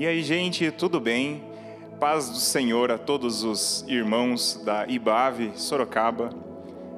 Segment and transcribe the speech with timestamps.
[0.00, 1.42] E aí, gente, tudo bem?
[2.00, 6.30] Paz do Senhor a todos os irmãos da IBAVE Sorocaba.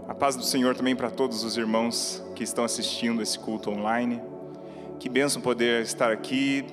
[0.07, 4.23] A paz do Senhor também para todos os irmãos que estão assistindo esse culto online.
[5.01, 6.65] Que benção poder estar aqui,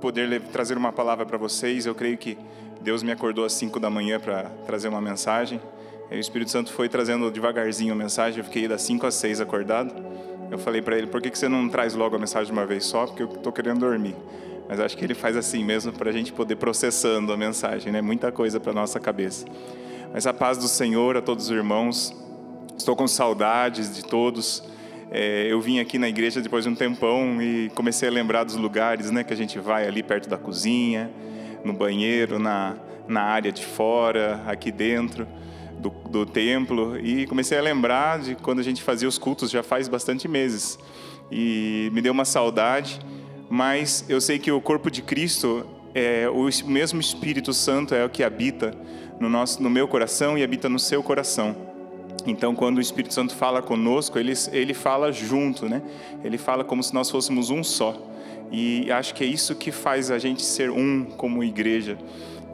[0.00, 1.86] poder trazer uma palavra para vocês.
[1.86, 2.36] Eu creio que
[2.80, 5.60] Deus me acordou às 5 da manhã para trazer uma mensagem.
[6.10, 8.40] E o Espírito Santo foi trazendo devagarzinho a mensagem.
[8.40, 9.94] Eu fiquei das 5 às 6 acordado.
[10.50, 12.84] Eu falei para ele: por que você não traz logo a mensagem de uma vez
[12.84, 13.06] só?
[13.06, 14.16] Porque eu estou querendo dormir.
[14.68, 18.02] Mas acho que ele faz assim mesmo para a gente poder processando a mensagem, né?
[18.02, 19.46] Muita coisa para nossa cabeça.
[20.12, 22.14] Mas a paz do Senhor a todos os irmãos.
[22.76, 24.62] Estou com saudades de todos.
[25.10, 28.56] É, eu vim aqui na igreja depois de um tempão e comecei a lembrar dos
[28.56, 29.24] lugares, né?
[29.24, 31.10] Que a gente vai ali perto da cozinha,
[31.64, 32.76] no banheiro, na,
[33.08, 35.26] na área de fora, aqui dentro
[35.78, 36.98] do, do templo.
[37.00, 40.78] E comecei a lembrar de quando a gente fazia os cultos já faz bastante meses.
[41.32, 43.00] E me deu uma saudade
[43.48, 48.08] mas eu sei que o corpo de Cristo é o mesmo Espírito Santo é o
[48.08, 48.74] que habita
[49.18, 51.56] no nosso no meu coração e habita no seu coração.
[52.26, 55.82] Então, quando o Espírito Santo fala conosco, ele, ele fala junto, né?
[56.22, 57.96] Ele fala como se nós fôssemos um só.
[58.50, 61.96] E acho que é isso que faz a gente ser um como igreja.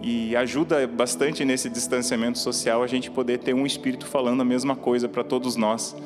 [0.00, 4.76] E ajuda bastante nesse distanciamento social a gente poder ter um Espírito falando a mesma
[4.76, 5.96] coisa para todos nós.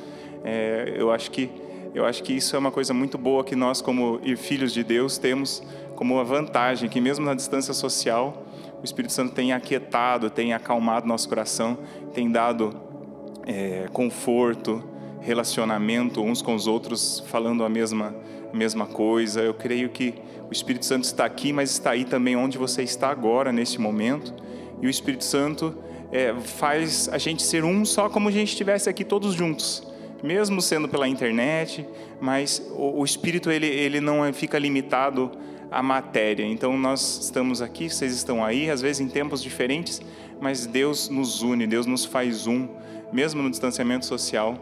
[0.45, 1.51] É, eu acho que
[1.95, 5.19] eu acho que isso é uma coisa muito boa que nós, como filhos de Deus,
[5.19, 5.63] temos
[5.97, 8.47] como uma vantagem, que mesmo na distância social,
[8.81, 11.79] o Espírito Santo tem aquietado, tem acalmado nosso coração,
[12.13, 12.81] tem dado
[13.47, 14.83] é, conforto,
[15.21, 18.15] relacionamento uns com os outros, falando a mesma,
[18.53, 19.41] a mesma coisa.
[19.41, 20.15] Eu creio que
[20.49, 24.33] o Espírito Santo está aqui, mas está aí também onde você está agora, neste momento.
[24.81, 25.75] E o Espírito Santo
[26.13, 29.88] é, faz a gente ser um só como a gente estivesse aqui todos juntos
[30.23, 31.87] mesmo sendo pela internet,
[32.21, 35.31] mas o, o espírito ele, ele não fica limitado
[35.71, 36.45] à matéria.
[36.45, 40.01] Então nós estamos aqui, vocês estão aí, às vezes em tempos diferentes,
[40.41, 42.69] mas Deus nos une, Deus nos faz um,
[43.13, 44.57] mesmo no distanciamento social.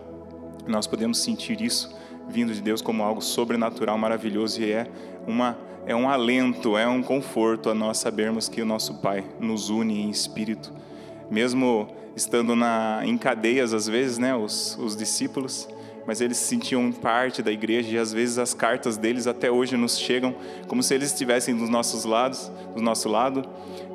[0.66, 1.94] Nós podemos sentir isso
[2.28, 4.86] vindo de Deus como algo sobrenatural, maravilhoso e é
[5.26, 9.70] uma é um alento, é um conforto a nós sabermos que o nosso Pai nos
[9.70, 10.72] une em espírito,
[11.31, 15.69] mesmo estando na, em cadeias às vezes, né, os, os discípulos,
[16.06, 19.76] mas eles se sentiam parte da igreja e às vezes as cartas deles até hoje
[19.76, 20.34] nos chegam
[20.69, 23.44] como se eles estivessem dos nossos lados, do nosso lado,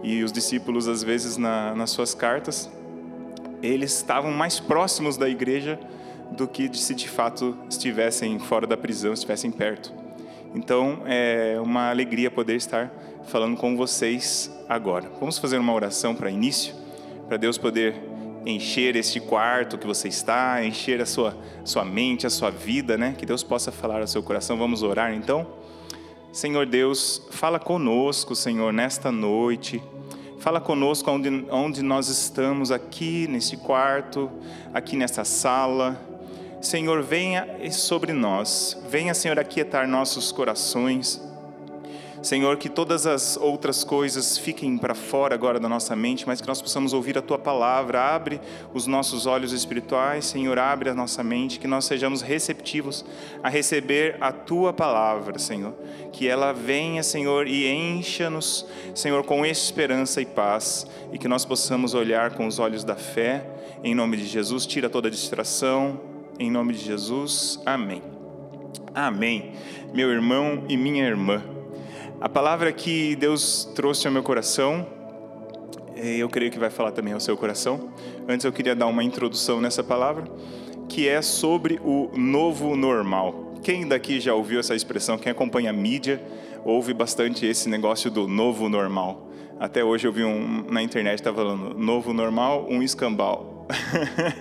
[0.04, 2.70] e os discípulos às vezes na, nas suas cartas,
[3.64, 5.80] eles estavam mais próximos da igreja
[6.32, 9.94] do que se de fato estivessem fora da prisão, estivessem perto.
[10.54, 12.92] Então é uma alegria poder estar
[13.26, 15.10] falando com vocês agora.
[15.20, 16.74] Vamos fazer uma oração para início,
[17.32, 17.96] para Deus poder
[18.46, 21.34] encher este quarto que você está, encher a sua,
[21.64, 23.16] sua mente, a sua vida, né?
[23.18, 24.58] Que Deus possa falar ao seu coração.
[24.58, 25.48] Vamos orar então?
[26.34, 29.82] Senhor Deus, fala conosco, Senhor, nesta noite.
[30.40, 34.30] Fala conosco onde, onde nós estamos aqui neste quarto,
[34.74, 35.98] aqui nesta sala.
[36.60, 38.78] Senhor, venha sobre nós.
[38.90, 41.31] Venha, Senhor, aquietar nossos corações.
[42.22, 46.48] Senhor, que todas as outras coisas fiquem para fora agora da nossa mente, mas que
[46.48, 48.00] nós possamos ouvir a tua palavra.
[48.00, 48.40] Abre
[48.76, 53.04] os nossos olhos espirituais, Senhor, abre a nossa mente, que nós sejamos receptivos
[53.42, 55.74] a receber a tua palavra, Senhor.
[56.12, 61.96] Que ela venha, Senhor, e encha-nos, Senhor, com esperança e paz, e que nós possamos
[61.96, 63.48] olhar com os olhos da fé.
[63.84, 66.00] Em nome de Jesus, tira toda distração.
[66.38, 68.04] Em nome de Jesus, amém.
[68.94, 69.54] Amém.
[69.92, 71.61] Meu irmão e minha irmã.
[72.22, 74.86] A palavra que Deus trouxe ao meu coração,
[75.96, 77.92] eh, eu creio que vai falar também ao seu coração.
[78.30, 80.26] Antes eu queria dar uma introdução nessa palavra,
[80.88, 83.56] que é sobre o novo normal.
[83.64, 85.18] Quem daqui já ouviu essa expressão?
[85.18, 86.22] Quem acompanha a mídia
[86.64, 89.28] ouve bastante esse negócio do novo normal.
[89.60, 93.66] Até hoje eu vi um na internet está falando novo normal, um escambau.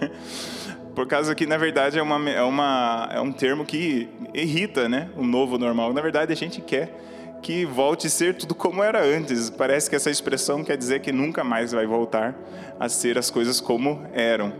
[0.95, 5.09] Por causa que na verdade é uma, é uma é um termo que irrita, né?
[5.17, 5.95] O novo normal.
[5.95, 7.09] Na verdade a gente quer
[7.43, 9.51] que volte a ser tudo como era antes.
[9.51, 12.35] Parece que essa expressão quer dizer que nunca mais vai voltar
[12.79, 14.53] a ser as coisas como eram.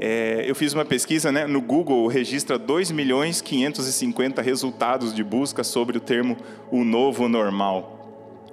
[0.00, 5.64] É, eu fiz uma pesquisa né, no Google, registra 2 milhões 550 resultados de busca
[5.64, 6.36] sobre o termo
[6.70, 7.96] o novo normal.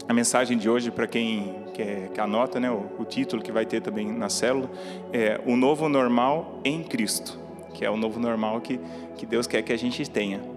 [0.07, 3.65] A mensagem de hoje, para quem quer, que anota né, o, o título que vai
[3.65, 4.69] ter também na célula,
[5.13, 7.39] é o novo normal em Cristo,
[7.75, 8.79] que é o novo normal que,
[9.15, 10.54] que Deus quer que a gente tenha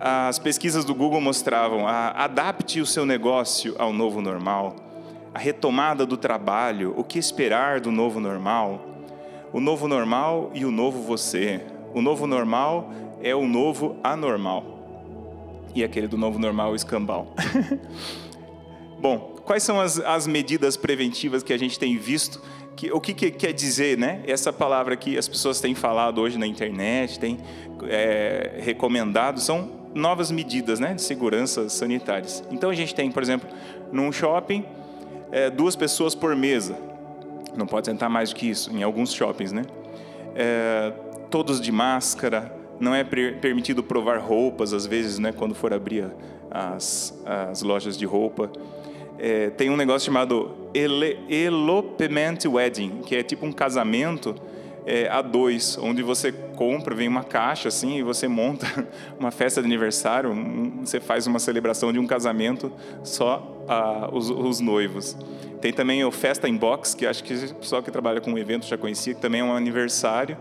[0.00, 4.76] as pesquisas do Google mostravam a, adapte o seu negócio ao novo normal,
[5.32, 8.84] a retomada do trabalho, o que esperar do novo normal,
[9.52, 11.60] o novo normal e o novo você.
[11.94, 12.90] O novo normal
[13.22, 14.64] é o novo anormal.
[15.74, 17.32] E aquele do novo normal, o escambau.
[18.98, 22.42] Bom, quais são as, as medidas preventivas que a gente tem visto?
[22.76, 24.22] Que, o que, que, quer dizer, né?
[24.26, 27.38] Essa palavra que as pessoas têm falado hoje na internet, têm
[27.84, 32.42] é, recomendado, são novas medidas, né, de segurança sanitárias.
[32.50, 33.48] Então a gente tem, por exemplo,
[33.92, 34.64] num shopping,
[35.30, 36.76] é, duas pessoas por mesa.
[37.56, 39.62] Não pode sentar mais do que isso, em alguns shoppings, né?
[40.34, 40.92] É,
[41.30, 46.10] todos de máscara, não é permitido provar roupas, às vezes, né, quando for abrir
[46.50, 48.50] as, as lojas de roupa.
[49.18, 54.34] É, tem um negócio chamado ele, elopement wedding, que é tipo um casamento
[54.86, 58.66] é, a dois, onde você compra, vem uma caixa assim e você monta
[59.18, 60.34] uma festa de aniversário,
[60.80, 62.70] você faz uma celebração de um casamento
[63.02, 65.16] só ah, os, os, noivos.
[65.60, 68.66] Tem também o Festa in Box, que acho que o pessoal que trabalha com evento
[68.66, 70.36] já conhecia, que também é um aniversário,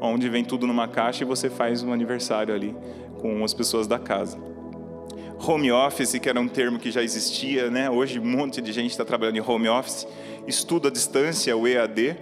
[0.00, 2.74] onde vem tudo numa caixa e você faz um aniversário ali
[3.20, 4.38] com as pessoas da casa.
[5.46, 7.90] Home office, que era um termo que já existia, né?
[7.90, 10.06] Hoje um monte de gente está trabalhando em home office.
[10.46, 12.16] Estudo à distância, o EAD.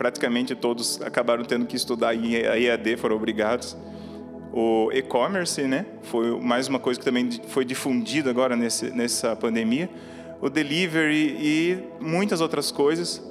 [0.00, 3.76] Praticamente todos acabaram tendo que estudar em EAD, foram obrigados.
[4.50, 5.84] O e-commerce, né?
[6.04, 9.90] Foi mais uma coisa que também foi difundida agora nesse, nessa pandemia.
[10.40, 13.22] O delivery e muitas outras coisas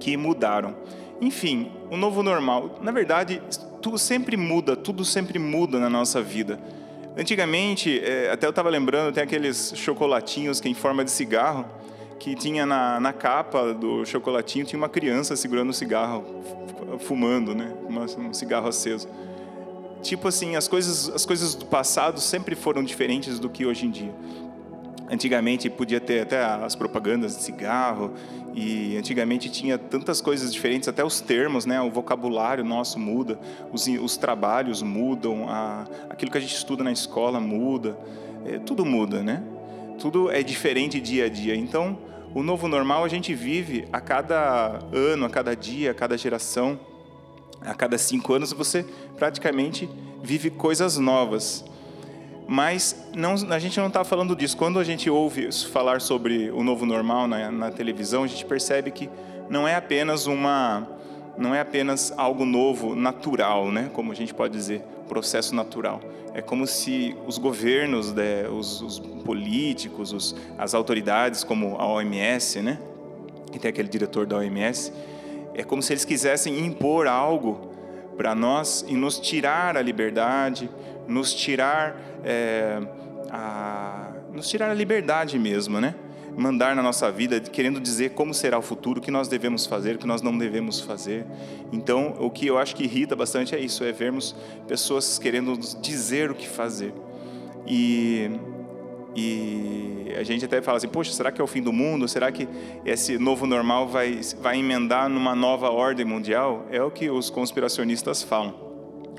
[0.00, 0.74] que mudaram.
[1.20, 2.80] Enfim, o novo normal.
[2.82, 3.40] Na verdade,
[3.80, 6.58] tudo sempre muda, tudo sempre muda na nossa vida.
[7.16, 11.64] Antigamente, é, até eu estava lembrando, tem aqueles chocolatinhos que em forma de cigarro,
[12.18, 16.42] que tinha na, na capa do chocolatinho, tinha uma criança segurando o cigarro,
[17.00, 17.72] fumando, né?
[18.18, 19.08] um cigarro aceso.
[20.02, 23.90] Tipo assim, as coisas, as coisas do passado sempre foram diferentes do que hoje em
[23.90, 24.14] dia.
[25.10, 28.12] Antigamente podia ter até as propagandas de cigarro
[28.54, 31.80] e antigamente tinha tantas coisas diferentes, até os termos, né?
[31.80, 33.38] O vocabulário nosso muda,
[33.72, 37.96] os, os trabalhos mudam, a, aquilo que a gente estuda na escola muda,
[38.44, 39.42] é, tudo muda, né?
[39.98, 41.54] Tudo é diferente dia a dia.
[41.54, 41.98] Então,
[42.34, 46.78] o novo normal a gente vive a cada ano, a cada dia, a cada geração,
[47.62, 48.84] a cada cinco anos você
[49.16, 49.88] praticamente
[50.22, 51.64] vive coisas novas.
[52.46, 54.56] Mas não, a gente não está falando disso.
[54.56, 58.90] Quando a gente ouve falar sobre o novo normal na, na, televisão, a gente percebe
[58.90, 59.10] que
[59.50, 60.86] não é apenas uma,
[61.36, 63.90] não é apenas algo novo, natural, né?
[63.92, 66.00] Como a gente pode dizer, processo natural.
[66.34, 72.60] É como se os governos, né, os, os, políticos, os, as autoridades, como a OMS,
[72.60, 72.78] né?
[73.50, 74.92] Que tem aquele diretor da OMS,
[75.54, 77.72] é como se eles quisessem impor algo
[78.16, 80.68] para nós e nos tirar a liberdade,
[81.08, 82.80] nos tirar é,
[83.30, 85.94] a, nos tirar a liberdade mesmo, né?
[86.36, 89.96] Mandar na nossa vida, querendo dizer como será o futuro, o que nós devemos fazer,
[89.96, 91.24] o que nós não devemos fazer.
[91.72, 94.36] Então, o que eu acho que irrita bastante é isso, é vermos
[94.68, 96.92] pessoas querendo dizer o que fazer.
[97.66, 98.30] E
[99.16, 102.06] e a gente até fala assim, poxa, será que é o fim do mundo?
[102.06, 102.46] Será que
[102.84, 106.66] esse novo normal vai, vai emendar numa nova ordem mundial?
[106.70, 108.65] É o que os conspiracionistas falam.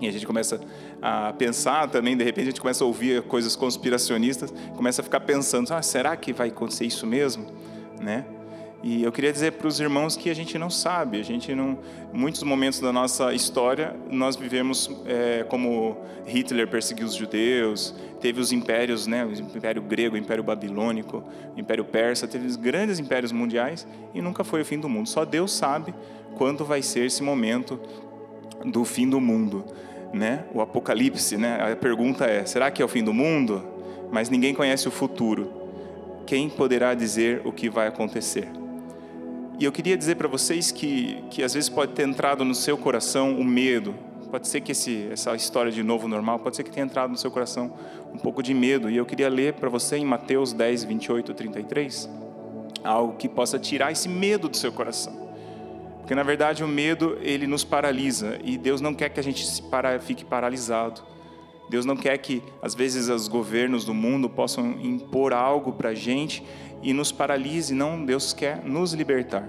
[0.02, 0.62] E a gente começa
[1.02, 5.22] a pensar também, de repente a gente começa a ouvir coisas conspiracionistas, começa a ficar
[5.22, 7.48] pensando, ah, será que vai acontecer isso mesmo?
[8.00, 8.26] Né?
[8.84, 11.80] E eu queria dizer para os irmãos que a gente não sabe, a gente não,
[12.14, 15.98] muitos momentos da nossa história nós vivemos é, como
[16.28, 21.24] Hitler perseguiu os judeus, teve os impérios, né, o Império Grego, o Império Babilônico,
[21.56, 25.10] o Império Persa, teve os grandes impérios mundiais e nunca foi o fim do mundo.
[25.10, 25.94] Só Deus sabe
[26.36, 27.80] quando vai ser esse momento
[28.64, 29.66] do fim do mundo,
[30.14, 30.46] né?
[30.54, 31.72] O Apocalipse, né?
[31.72, 33.64] A pergunta é: será que é o fim do mundo?
[34.12, 35.52] Mas ninguém conhece o futuro.
[36.26, 38.48] Quem poderá dizer o que vai acontecer?
[39.60, 42.78] E eu queria dizer para vocês que, que às vezes pode ter entrado no seu
[42.78, 43.96] coração o medo.
[44.30, 47.18] Pode ser que esse, essa história de novo normal, pode ser que tenha entrado no
[47.18, 47.74] seu coração
[48.14, 48.90] um pouco de medo.
[48.90, 52.10] E eu queria ler para você em Mateus 10, 28, 33,
[52.84, 55.27] algo que possa tirar esse medo do seu coração.
[56.08, 59.62] Porque na verdade o medo ele nos paralisa e Deus não quer que a gente
[59.64, 61.02] para, fique paralisado.
[61.70, 65.94] Deus não quer que às vezes os governos do mundo possam impor algo para a
[65.94, 66.42] gente
[66.82, 67.76] e nos paralise.
[67.76, 69.44] Não, Deus quer nos libertar.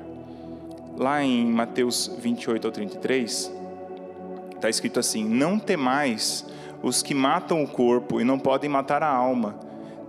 [0.96, 3.52] Lá em Mateus 28 ao 33
[4.56, 6.44] está escrito assim: Não temais
[6.82, 9.60] os que matam o corpo e não podem matar a alma.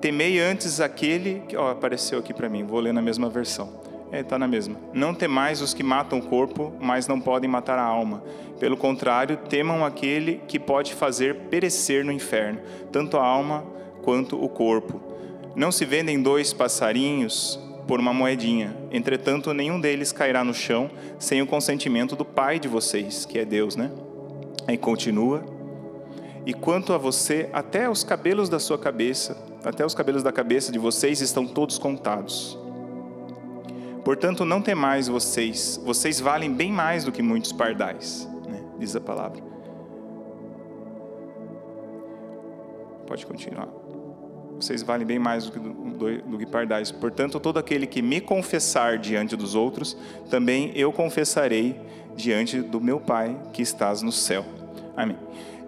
[0.01, 2.63] Temei antes aquele que ó, apareceu aqui para mim.
[2.63, 3.87] Vou ler na mesma versão.
[4.11, 4.75] É, está na mesma.
[4.93, 8.23] Não temais os que matam o corpo, mas não podem matar a alma.
[8.59, 12.59] Pelo contrário, temam aquele que pode fazer perecer no inferno,
[12.91, 13.63] tanto a alma
[14.03, 15.01] quanto o corpo.
[15.55, 18.75] Não se vendem dois passarinhos por uma moedinha.
[18.91, 23.45] Entretanto, nenhum deles cairá no chão sem o consentimento do Pai de vocês, que é
[23.45, 23.91] Deus, né?
[24.67, 25.43] Aí continua.
[26.45, 30.71] E quanto a você, até os cabelos da sua cabeça até os cabelos da cabeça
[30.71, 32.57] de vocês estão todos contados.
[34.09, 38.59] Portanto, não temais vocês, vocês valem bem mais do que muitos pardais, né?
[38.79, 39.39] diz a palavra.
[43.05, 43.67] Pode continuar.
[44.59, 46.91] Vocês valem bem mais do que, do, do que pardais.
[46.91, 49.95] Portanto, todo aquele que me confessar diante dos outros,
[50.27, 51.79] também eu confessarei
[52.15, 54.43] diante do meu Pai que estás no céu.
[54.97, 55.17] Amém.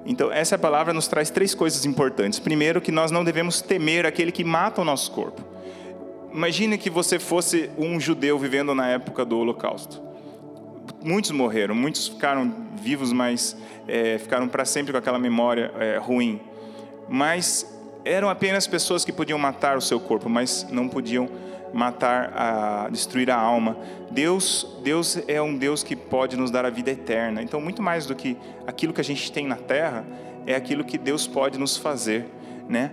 [0.03, 2.39] Então, essa palavra nos traz três coisas importantes.
[2.39, 5.51] Primeiro, que nós não devemos temer aquele que mata o nosso corpo.
[6.33, 10.01] Imagine que você fosse um judeu vivendo na época do Holocausto.
[11.03, 13.57] Muitos morreram, muitos ficaram vivos, mas
[13.87, 16.39] é, ficaram para sempre com aquela memória é, ruim.
[17.09, 17.67] Mas
[18.05, 21.27] eram apenas pessoas que podiam matar o seu corpo, mas não podiam
[21.73, 23.77] matar, a, destruir a alma.
[24.09, 27.41] Deus, Deus é um Deus que pode nos dar a vida eterna.
[27.41, 30.05] Então, muito mais do que aquilo que a gente tem na terra,
[30.47, 32.25] é aquilo que Deus pode nos fazer,
[32.69, 32.91] né?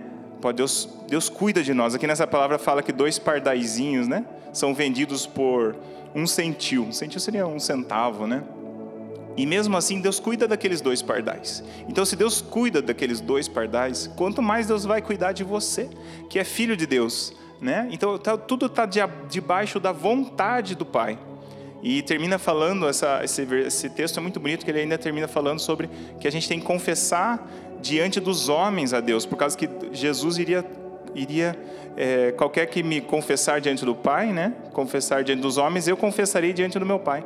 [0.55, 1.93] Deus, Deus cuida de nós.
[1.95, 5.75] Aqui nessa palavra fala que dois pardaizinhos, né, são vendidos por
[6.15, 6.83] um centil.
[6.83, 8.43] Um centil seria um centavo, né?
[9.37, 11.63] E mesmo assim, Deus cuida daqueles dois pardais.
[11.87, 15.89] Então, se Deus cuida daqueles dois pardais, quanto mais Deus vai cuidar de você,
[16.29, 17.87] que é filho de Deus, né?
[17.91, 21.17] Então tá, tudo está de, debaixo da vontade do Pai.
[21.81, 25.59] E termina falando, essa, esse, esse texto é muito bonito, que ele ainda termina falando
[25.59, 27.49] sobre que a gente tem que confessar
[27.81, 30.65] diante dos homens a Deus, por causa que Jesus iria,
[31.15, 31.57] iria
[31.97, 34.53] é, qualquer que me confessar diante do Pai, né?
[34.73, 37.25] confessar diante dos homens, eu confessarei diante do meu Pai.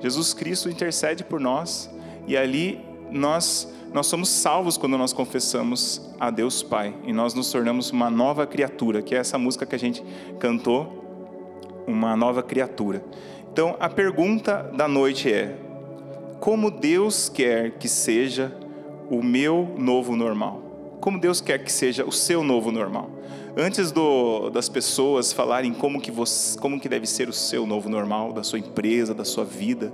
[0.00, 1.90] Jesus Cristo intercede por nós
[2.26, 7.52] e ali nós nós somos salvos quando nós confessamos a Deus Pai e nós nos
[7.52, 10.02] tornamos uma nova criatura, que é essa música que a gente
[10.40, 11.04] cantou,
[11.86, 13.04] uma nova criatura.
[13.52, 15.56] Então, a pergunta da noite é:
[16.40, 18.52] como Deus quer que seja
[19.10, 20.62] o meu novo normal?
[21.00, 23.10] Como Deus quer que seja o seu novo normal?
[23.56, 27.88] Antes do, das pessoas falarem como que, você, como que deve ser o seu novo
[27.88, 29.92] normal, da sua empresa, da sua vida,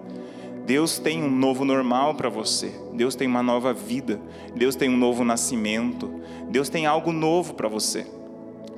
[0.64, 2.72] Deus tem um novo normal para você.
[2.94, 4.20] Deus tem uma nova vida.
[4.54, 6.20] Deus tem um novo nascimento.
[6.48, 8.06] Deus tem algo novo para você.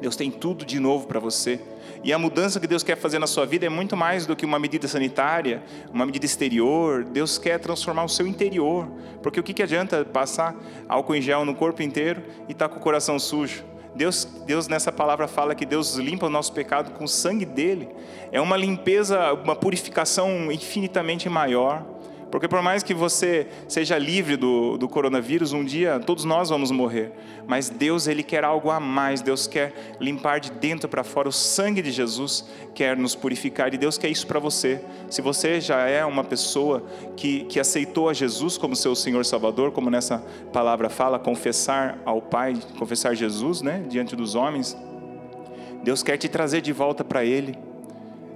[0.01, 1.61] Deus tem tudo de novo para você.
[2.05, 4.45] E a mudança que Deus quer fazer na sua vida é muito mais do que
[4.45, 7.05] uma medida sanitária, uma medida exterior.
[7.05, 8.89] Deus quer transformar o seu interior.
[9.23, 10.57] Porque o que, que adianta passar
[10.89, 13.65] álcool em gel no corpo inteiro e estar tá com o coração sujo?
[13.95, 17.89] Deus, Deus nessa palavra fala que Deus limpa o nosso pecado com o sangue dele.
[18.33, 21.85] É uma limpeza, uma purificação infinitamente maior.
[22.33, 26.71] Porque por mais que você seja livre do, do coronavírus, um dia todos nós vamos
[26.71, 27.13] morrer.
[27.47, 29.21] Mas Deus, Ele quer algo a mais.
[29.21, 31.29] Deus quer limpar de dentro para fora.
[31.29, 33.75] O sangue de Jesus quer nos purificar.
[33.75, 34.81] E Deus quer isso para você.
[35.11, 36.83] Se você já é uma pessoa
[37.19, 40.25] que, que aceitou a Jesus como seu Senhor Salvador, como nessa
[40.55, 44.75] palavra fala, confessar ao Pai, confessar Jesus, né, diante dos homens.
[45.85, 47.59] Deus quer te trazer de volta para Ele.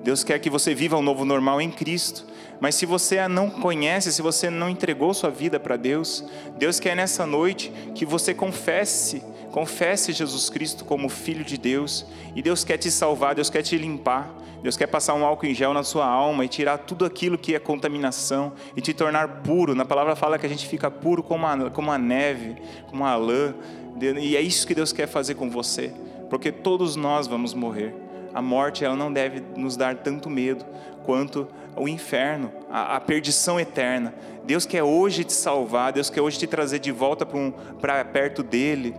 [0.06, 2.24] Deus quer que você viva um novo normal em Cristo.
[2.60, 6.22] Mas se você não conhece, se você não entregou sua vida para Deus,
[6.56, 9.20] Deus quer nessa noite que você confesse,
[9.50, 13.76] confesse Jesus Cristo como Filho de Deus, e Deus quer te salvar, Deus quer te
[13.76, 14.32] limpar,
[14.62, 17.56] Deus quer passar um álcool em gel na sua alma e tirar tudo aquilo que
[17.56, 19.74] é contaminação e te tornar puro.
[19.74, 22.54] Na palavra fala que a gente fica puro como a, como a neve,
[22.86, 23.56] como a lã,
[24.00, 25.92] e é isso que Deus quer fazer com você,
[26.30, 28.05] porque todos nós vamos morrer.
[28.36, 30.62] A morte ela não deve nos dar tanto medo
[31.06, 34.14] quanto o inferno, a, a, perdição eterna.
[34.44, 37.50] Deus quer hoje te salvar, Deus quer hoje te trazer de volta para um,
[38.12, 38.94] perto dele.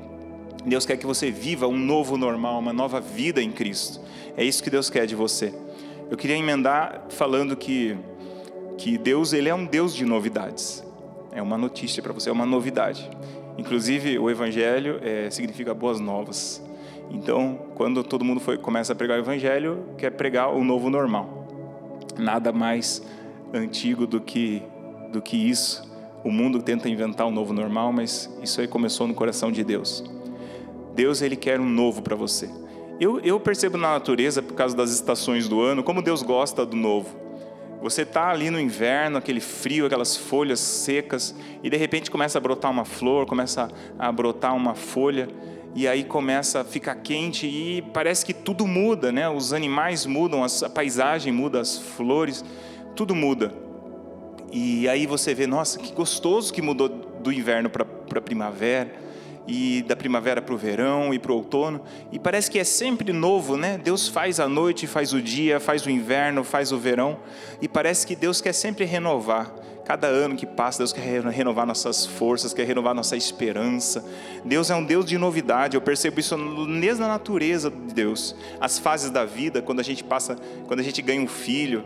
[0.65, 4.01] Deus quer que você viva um novo normal, uma nova vida em Cristo.
[4.36, 5.53] É isso que Deus quer de você.
[6.10, 7.96] Eu queria emendar falando que,
[8.75, 10.84] que Deus ele é um Deus de novidades.
[11.32, 13.08] É uma notícia para você, é uma novidade.
[13.56, 16.66] Inclusive, o Evangelho é, significa boas novas.
[17.09, 21.37] Então, quando todo mundo foi, começa a pregar o Evangelho, quer pregar o novo normal
[22.17, 23.01] nada mais
[23.53, 24.61] antigo do que,
[25.11, 25.87] do que isso.
[26.23, 30.03] O mundo tenta inventar um novo normal, mas isso aí começou no coração de Deus.
[30.93, 32.49] Deus ele quer um novo para você.
[32.99, 36.75] Eu, eu percebo na natureza, por causa das estações do ano, como Deus gosta do
[36.75, 37.15] novo.
[37.79, 42.41] Você está ali no inverno, aquele frio, aquelas folhas secas, e de repente começa a
[42.41, 45.29] brotar uma flor, começa a brotar uma folha,
[45.75, 49.29] e aí começa a ficar quente e parece que tudo muda, né?
[49.29, 52.43] Os animais mudam, a paisagem muda, as flores,
[52.95, 53.53] tudo muda.
[54.51, 59.07] E aí você vê, nossa, que gostoso que mudou do inverno para a primavera.
[59.47, 61.81] e da primavera para o verão e para o outono,
[62.12, 63.77] e parece que é sempre novo, né?
[63.77, 67.17] Deus faz a noite, faz o dia, faz o inverno, faz o verão,
[67.62, 69.55] e parece que Deus quer sempre renovar.
[69.88, 74.03] Cada ano que passa, Deus quer renovar nossas forças, quer renovar nossa esperança.
[74.44, 75.77] Deus é um Deus de novidade.
[75.77, 78.36] Eu percebo isso mesmo na natureza de Deus.
[78.60, 80.36] As fases da vida, quando a gente passa,
[80.67, 81.86] quando a gente ganha um filho,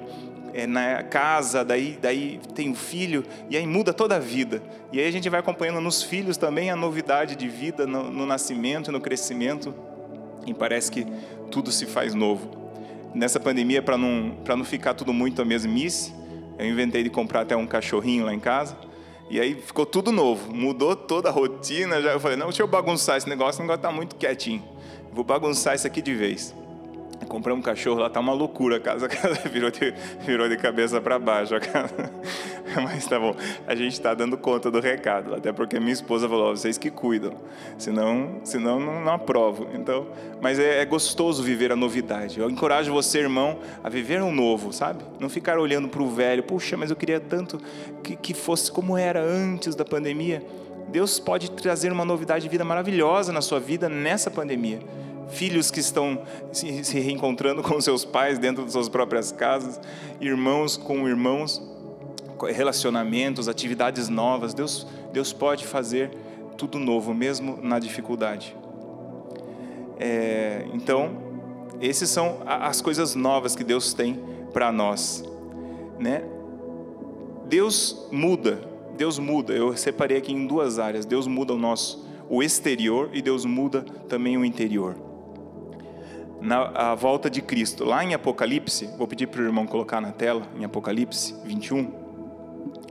[0.52, 4.64] é, na casa, daí, daí tem um filho, e aí muda toda a vida.
[4.92, 8.26] E aí a gente vai acompanhando nos filhos também a novidade de vida, no, no
[8.26, 9.76] nascimento, no crescimento,
[10.48, 11.06] e parece que
[11.52, 12.50] tudo se faz novo.
[13.14, 16.20] Nessa pandemia, para não, não ficar tudo muito a mesmice,
[16.58, 18.78] eu inventei de comprar até um cachorrinho lá em casa,
[19.30, 22.02] e aí ficou tudo novo, mudou toda a rotina.
[22.02, 24.64] Já eu falei, não, deixa eu bagunçar esse negócio, o negócio está muito quietinho.
[25.14, 26.54] Vou bagunçar isso aqui de vez.
[27.28, 29.94] Compramos um cachorro lá, tá uma loucura a casa, a casa virou, de,
[30.26, 31.54] virou de cabeça para baixo.
[32.76, 33.36] Mas tá bom,
[33.68, 37.34] a gente está dando conta do recado, até porque minha esposa falou: vocês que cuidam,
[37.78, 39.68] senão, senão não, não aprovo.
[39.74, 40.08] Então,
[40.42, 42.40] mas é, é, gostoso viver a novidade.
[42.40, 45.04] Eu encorajo você, irmão, a viver um novo, sabe?
[45.20, 47.60] Não ficar olhando para o velho, puxa, mas eu queria tanto
[48.04, 50.44] que, que fosse como era antes da pandemia.
[50.88, 54.80] Deus pode trazer uma novidade de vida maravilhosa na sua vida nessa pandemia
[55.32, 56.22] filhos que estão
[56.52, 59.80] se reencontrando com seus pais dentro de suas próprias casas,
[60.20, 61.62] irmãos com irmãos,
[62.50, 64.54] relacionamentos, atividades novas.
[64.54, 66.12] Deus, Deus pode fazer
[66.58, 68.56] tudo novo, mesmo na dificuldade.
[70.00, 71.12] É, então,
[71.80, 74.20] essas são as coisas novas que Deus tem
[74.54, 75.24] para nós,
[76.00, 76.24] né?
[77.46, 78.62] Deus muda,
[78.98, 79.54] Deus muda.
[79.54, 81.06] Eu separei aqui em duas áreas.
[81.06, 85.11] Deus muda o nosso o exterior e Deus muda também o interior
[86.42, 87.86] na volta de Cristo.
[87.86, 91.92] Lá em Apocalipse, vou pedir para o irmão colocar na tela, em Apocalipse 21,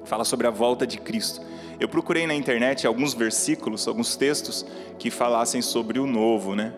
[0.04, 1.40] fala sobre a volta de Cristo.
[1.78, 4.64] Eu procurei na internet alguns versículos, alguns textos
[4.98, 6.74] que falassem sobre o novo, né?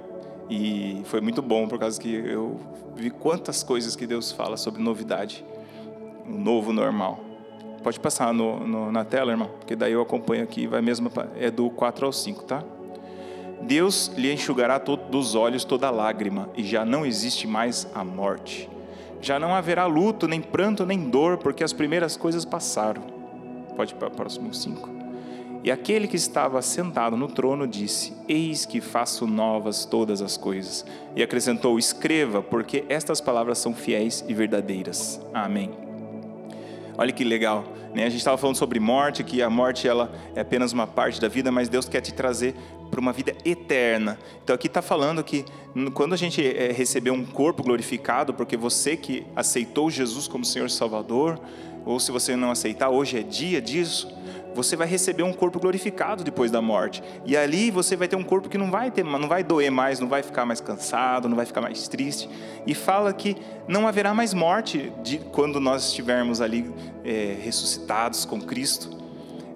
[0.49, 2.61] E foi muito bom, por causa que eu
[2.95, 5.45] vi quantas coisas que Deus fala sobre novidade,
[6.26, 7.21] o novo normal.
[7.83, 11.50] Pode passar no, no, na tela, irmão, porque daí eu acompanho aqui, vai mesmo, é
[11.50, 12.62] do 4 ao 5, tá?
[13.62, 18.69] Deus lhe enxugará dos olhos toda lágrima, e já não existe mais a morte.
[19.21, 23.03] Já não haverá luto, nem pranto, nem dor, porque as primeiras coisas passaram.
[23.77, 24.90] Pode ir para o próximo 5.
[25.64, 30.85] E aquele que estava sentado no trono disse: Eis que faço novas todas as coisas.
[31.14, 35.20] E acrescentou: Escreva, porque estas palavras são fiéis e verdadeiras.
[35.33, 35.91] Amém.
[36.96, 37.64] Olha que legal.
[37.94, 38.05] Né?
[38.05, 41.28] A gente estava falando sobre morte, que a morte ela é apenas uma parte da
[41.28, 42.55] vida, mas Deus quer te trazer
[42.90, 44.18] para uma vida eterna.
[44.44, 45.44] Então aqui está falando que
[45.94, 50.68] quando a gente é, recebeu um corpo glorificado, porque você que aceitou Jesus como Senhor
[50.68, 51.40] Salvador,
[51.85, 54.09] ou se você não aceitar, hoje é dia disso,
[54.55, 57.03] você vai receber um corpo glorificado depois da morte.
[57.25, 60.01] E ali você vai ter um corpo que não vai ter, não vai doer mais,
[60.01, 62.29] não vai ficar mais cansado, não vai ficar mais triste.
[62.67, 63.37] E fala que
[63.67, 66.73] não haverá mais morte de quando nós estivermos ali
[67.05, 69.03] é, ressuscitados com Cristo.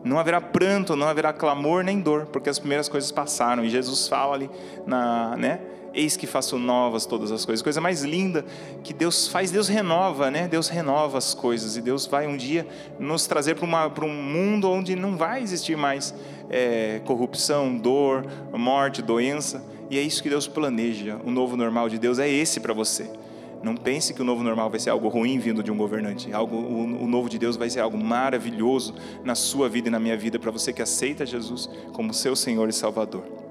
[0.05, 3.65] Não haverá pranto, não haverá clamor nem dor, porque as primeiras coisas passaram.
[3.65, 4.51] E Jesus fala ali,
[4.87, 5.61] na, né?
[5.97, 7.63] Eis que faço novas todas as coisas.
[7.63, 8.45] Coisa mais linda
[8.85, 10.47] que Deus faz, Deus renova, né?
[10.47, 11.79] Deus renova as coisas.
[11.79, 12.69] E Deus vai um dia
[13.01, 16.15] nos trazer para um mundo onde não vai existir mais
[16.51, 19.65] é, corrupção, dor, morte, doença.
[19.89, 21.19] E é isso que Deus planeja.
[21.25, 23.11] O novo normal de Deus é esse para você.
[23.63, 26.31] Não pense que o novo normal vai ser algo ruim vindo de um governante.
[26.31, 29.99] Algo, o, o novo de Deus vai ser algo maravilhoso na sua vida e na
[29.99, 33.46] minha vida para você que aceita Jesus como seu Senhor e Salvador.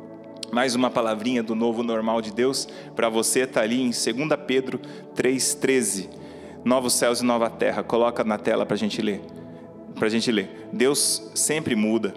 [0.51, 4.03] Mais uma palavrinha do novo normal de Deus para você está ali em 2
[4.45, 4.79] Pedro
[5.15, 6.09] 3,13.
[6.63, 7.83] Novos céus e nova terra.
[7.83, 9.21] Coloca na tela para a gente ler.
[9.95, 10.67] Para gente ler.
[10.71, 12.13] Deus sempre muda.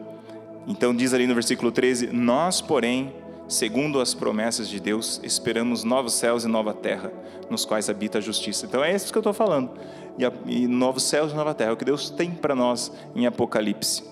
[0.67, 3.13] Então diz ali no versículo 13: Nós, porém,
[3.49, 7.13] segundo as promessas de Deus, esperamos novos céus e nova terra,
[7.49, 8.67] nos quais habita a justiça.
[8.67, 9.71] Então é isso que eu estou falando.
[10.19, 13.27] E, e novos céus e nova terra, é o que Deus tem para nós em
[13.27, 14.05] Apocalipse.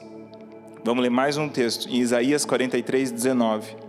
[0.85, 3.86] Vamos ler mais um texto, em Isaías 43, 19.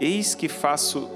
[0.00, 1.08] Eis que faço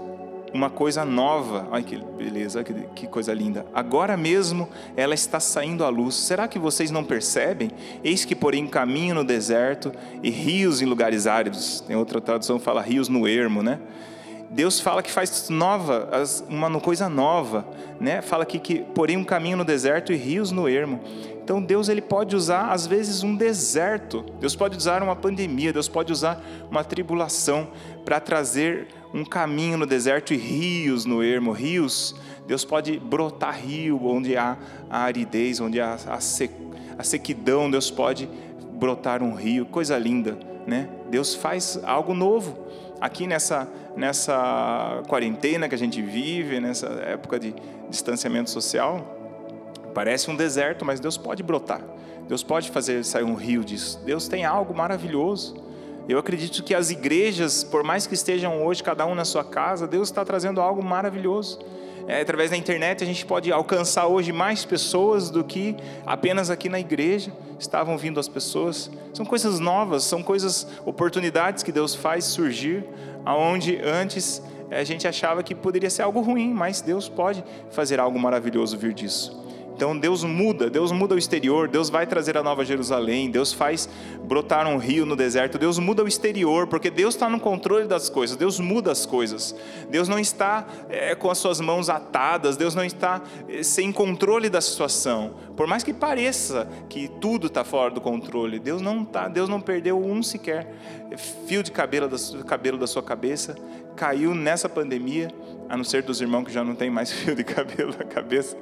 [0.53, 1.69] uma coisa nova.
[1.71, 3.65] Ai que beleza, que, que coisa linda.
[3.73, 6.15] Agora mesmo ela está saindo à luz.
[6.15, 7.71] Será que vocês não percebem?
[8.05, 9.93] Eis que porém caminho no deserto
[10.23, 11.83] e rios em lugares áridos.
[11.87, 13.79] Tem outra tradução que fala rios no ermo, né?
[14.51, 16.11] Deus fala que faz nova,
[16.47, 17.67] uma coisa nova,
[17.99, 18.21] né?
[18.21, 21.01] Fala aqui que porém um caminho no deserto e rios no ermo.
[21.43, 24.25] Então Deus ele pode usar às vezes um deserto.
[24.41, 27.69] Deus pode usar uma pandemia, Deus pode usar uma tribulação
[28.05, 32.15] para trazer um caminho no deserto e rios no ermo, rios.
[32.47, 34.57] Deus pode brotar rio onde há
[34.89, 35.97] a aridez, onde há
[36.99, 38.29] a sequidão, Deus pode
[38.73, 40.89] brotar um rio, coisa linda, né?
[41.11, 42.67] Deus faz algo novo
[43.01, 47.55] aqui nessa nessa quarentena que a gente vive, nessa época de
[47.91, 49.22] distanciamento social.
[49.95, 51.83] Parece um deserto, mas Deus pode brotar.
[52.29, 54.01] Deus pode fazer sair um rio disso.
[54.05, 55.55] Deus tem algo maravilhoso.
[56.09, 59.87] Eu acredito que as igrejas, por mais que estejam hoje cada um na sua casa,
[59.87, 61.61] Deus está trazendo algo maravilhoso.
[62.09, 66.69] É, através da internet a gente pode alcançar hoje mais pessoas do que apenas aqui
[66.69, 68.91] na igreja estavam vindo as pessoas.
[69.15, 72.85] São coisas novas, são coisas, oportunidades que Deus faz surgir,
[73.25, 78.19] aonde antes a gente achava que poderia ser algo ruim, mas Deus pode fazer algo
[78.19, 79.42] maravilhoso vir disso.
[79.75, 83.89] Então Deus muda, Deus muda o exterior, Deus vai trazer a nova Jerusalém, Deus faz
[84.23, 88.09] brotar um rio no deserto, Deus muda o exterior, porque Deus está no controle das
[88.09, 89.55] coisas, Deus muda as coisas.
[89.91, 94.49] Deus não está é, com as suas mãos atadas, Deus não está é, sem controle
[94.49, 95.35] da situação.
[95.57, 99.61] Por mais que pareça que tudo está fora do controle, Deus não está, Deus não
[99.61, 100.75] perdeu um sequer
[101.47, 103.57] fio de cabelo da, cabelo da sua cabeça,
[103.97, 105.29] caiu nessa pandemia,
[105.69, 108.57] a não ser dos irmãos que já não tem mais fio de cabelo na cabeça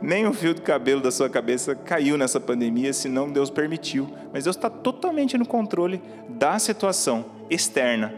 [0.00, 4.08] nem um fio de cabelo da sua cabeça caiu nessa pandemia, senão Deus permitiu.
[4.32, 8.14] Mas Deus está totalmente no controle da situação externa.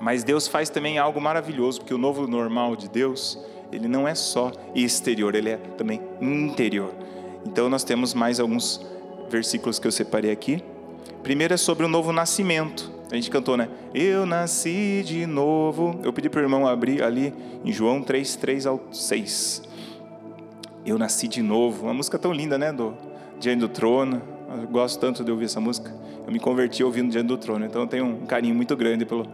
[0.00, 3.38] Mas Deus faz também algo maravilhoso, porque o novo normal de Deus,
[3.72, 6.92] ele não é só exterior, ele é também interior.
[7.46, 8.84] Então nós temos mais alguns
[9.28, 10.62] versículos que eu separei aqui.
[11.22, 12.92] Primeiro é sobre o novo nascimento.
[13.10, 13.68] A gente cantou, né?
[13.92, 16.00] Eu nasci de novo.
[16.02, 19.62] Eu pedi para o irmão abrir ali em João 3, 3 ao 6.
[20.86, 21.84] Eu Nasci de Novo.
[21.84, 22.72] Uma música tão linda, né?
[22.72, 22.94] Do
[23.38, 24.22] Diante do Trono.
[24.60, 25.94] Eu gosto tanto de ouvir essa música.
[26.26, 27.64] Eu me converti ouvindo Diante do Trono.
[27.64, 29.26] Então eu tenho um carinho muito grande pelo,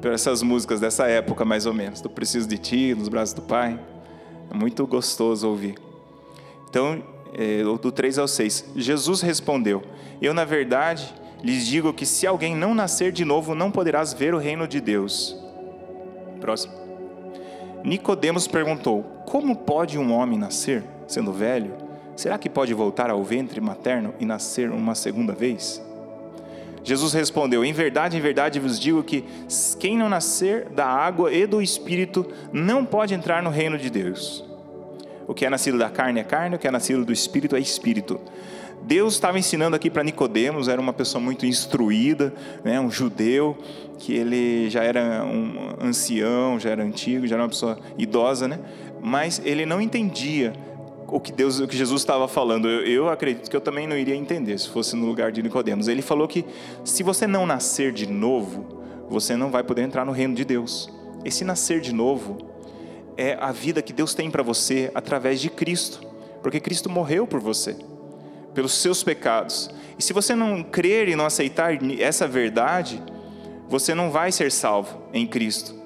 [0.00, 2.00] por essas músicas dessa época, mais ou menos.
[2.00, 3.78] Do Preciso de Ti, Nos Braços do Pai.
[4.50, 5.76] É muito gostoso ouvir.
[6.68, 7.02] Então,
[7.34, 8.72] é, do 3 ao 6.
[8.76, 9.82] Jesus respondeu:
[10.20, 11.12] Eu, na verdade,
[11.44, 14.80] lhes digo que se alguém não nascer de novo, não poderás ver o reino de
[14.80, 15.36] Deus.
[16.40, 16.72] Próximo.
[17.84, 20.82] Nicodemos perguntou: Como pode um homem nascer?
[21.06, 21.72] sendo velho,
[22.16, 25.82] será que pode voltar ao ventre materno e nascer uma segunda vez?
[26.82, 29.24] Jesus respondeu: Em verdade, em verdade vos digo que
[29.78, 34.44] quem não nascer da água e do espírito não pode entrar no reino de Deus.
[35.26, 37.60] O que é nascido da carne é carne, o que é nascido do espírito é
[37.60, 38.20] espírito.
[38.84, 43.56] Deus estava ensinando aqui para Nicodemos, era uma pessoa muito instruída, né, um judeu,
[43.98, 48.60] que ele já era um ancião, já era antigo, já era uma pessoa idosa, né?
[49.02, 50.52] Mas ele não entendia
[51.08, 52.68] o que Deus, o que Jesus estava falando.
[52.68, 55.88] Eu, eu, acredito que eu também não iria entender se fosse no lugar de Nicodemos.
[55.88, 56.44] Ele falou que
[56.84, 60.92] se você não nascer de novo, você não vai poder entrar no reino de Deus.
[61.24, 62.36] Esse nascer de novo
[63.16, 66.00] é a vida que Deus tem para você através de Cristo,
[66.42, 67.76] porque Cristo morreu por você,
[68.54, 69.70] pelos seus pecados.
[69.98, 73.02] E se você não crer e não aceitar essa verdade,
[73.68, 75.83] você não vai ser salvo em Cristo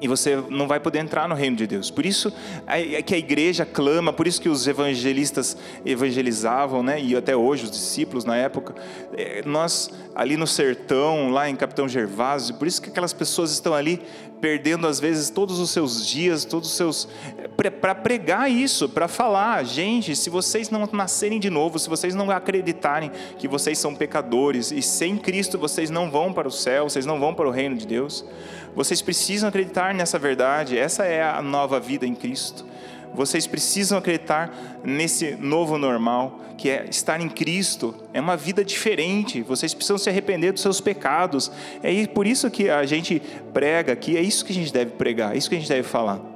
[0.00, 1.90] e você não vai poder entrar no reino de Deus.
[1.90, 2.32] Por isso
[2.66, 7.00] é que a igreja clama, por isso que os evangelistas evangelizavam, né?
[7.00, 8.74] E até hoje os discípulos na época,
[9.16, 13.74] é, nós ali no sertão, lá em Capitão Gervásio, por isso que aquelas pessoas estão
[13.74, 14.02] ali
[14.40, 17.08] perdendo às vezes todos os seus dias, todos os seus
[17.38, 22.14] é, para pregar isso, para falar, gente, se vocês não nascerem de novo, se vocês
[22.14, 26.88] não acreditarem que vocês são pecadores e sem Cristo vocês não vão para o céu,
[26.88, 28.24] vocês não vão para o reino de Deus,
[28.74, 32.64] vocês precisam acreditar nessa verdade, essa é a nova vida em Cristo.
[33.12, 37.94] Vocês precisam acreditar nesse novo normal, que é estar em Cristo.
[38.14, 39.42] É uma vida diferente.
[39.42, 41.50] Vocês precisam se arrepender dos seus pecados.
[41.82, 43.20] É por isso que a gente
[43.52, 45.82] prega aqui, é isso que a gente deve pregar, é isso que a gente deve
[45.82, 46.29] falar.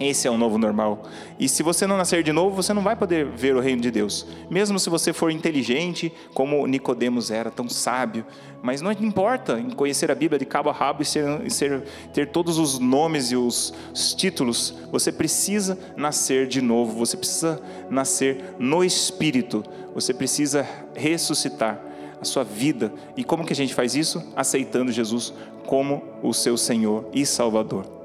[0.00, 1.04] Esse é o novo normal.
[1.38, 3.90] E se você não nascer de novo, você não vai poder ver o reino de
[3.90, 4.26] Deus.
[4.50, 8.24] Mesmo se você for inteligente, como Nicodemos era, tão sábio.
[8.62, 12.28] Mas não importa em conhecer a Bíblia de cabo a rabo e, ser, ser, ter
[12.28, 14.74] todos os nomes e os, os títulos.
[14.90, 16.98] Você precisa nascer de novo.
[16.98, 19.64] Você precisa nascer no Espírito.
[19.94, 21.80] Você precisa ressuscitar
[22.20, 22.92] a sua vida.
[23.16, 24.22] E como que a gente faz isso?
[24.34, 25.34] Aceitando Jesus
[25.66, 28.01] como o seu Senhor e Salvador.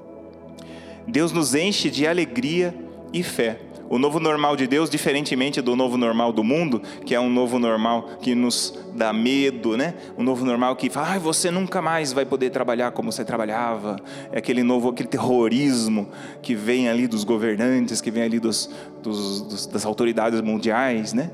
[1.08, 2.76] Deus nos enche de alegria
[3.14, 3.62] e fé.
[3.90, 7.58] O novo normal de Deus, diferentemente do novo normal do mundo, que é um novo
[7.58, 9.94] normal que nos dá medo, né?
[10.18, 13.96] Um novo normal que fala, ah, você nunca mais vai poder trabalhar como você trabalhava.
[14.30, 16.10] É aquele novo, aquele terrorismo
[16.42, 18.70] que vem ali dos governantes, que vem ali dos,
[19.02, 21.32] dos, dos das autoridades mundiais, né?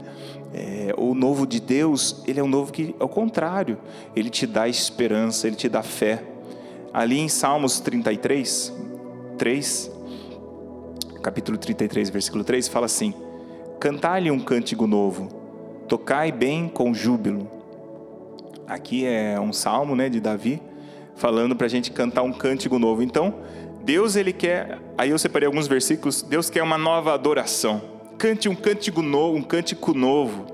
[0.54, 3.80] É, o novo de Deus, ele é um novo que, ao contrário,
[4.16, 6.22] ele te dá esperança, ele te dá fé.
[6.94, 8.72] Ali em Salmos 33,
[9.44, 9.92] 3,
[11.22, 13.14] capítulo 33, versículo 3, fala assim:
[13.78, 15.28] Cantai-lhe um cântico novo,
[15.86, 17.52] tocai bem com júbilo,
[18.66, 20.62] Aqui é um salmo, né, de Davi,
[21.16, 23.04] falando para a gente cantar um cântico novo.
[23.04, 23.36] Então,
[23.84, 26.22] Deus ele quer, aí eu separei alguns versículos.
[26.22, 27.82] Deus quer uma nova adoração.
[28.18, 30.46] Cante um cântico novo, um cântico novo.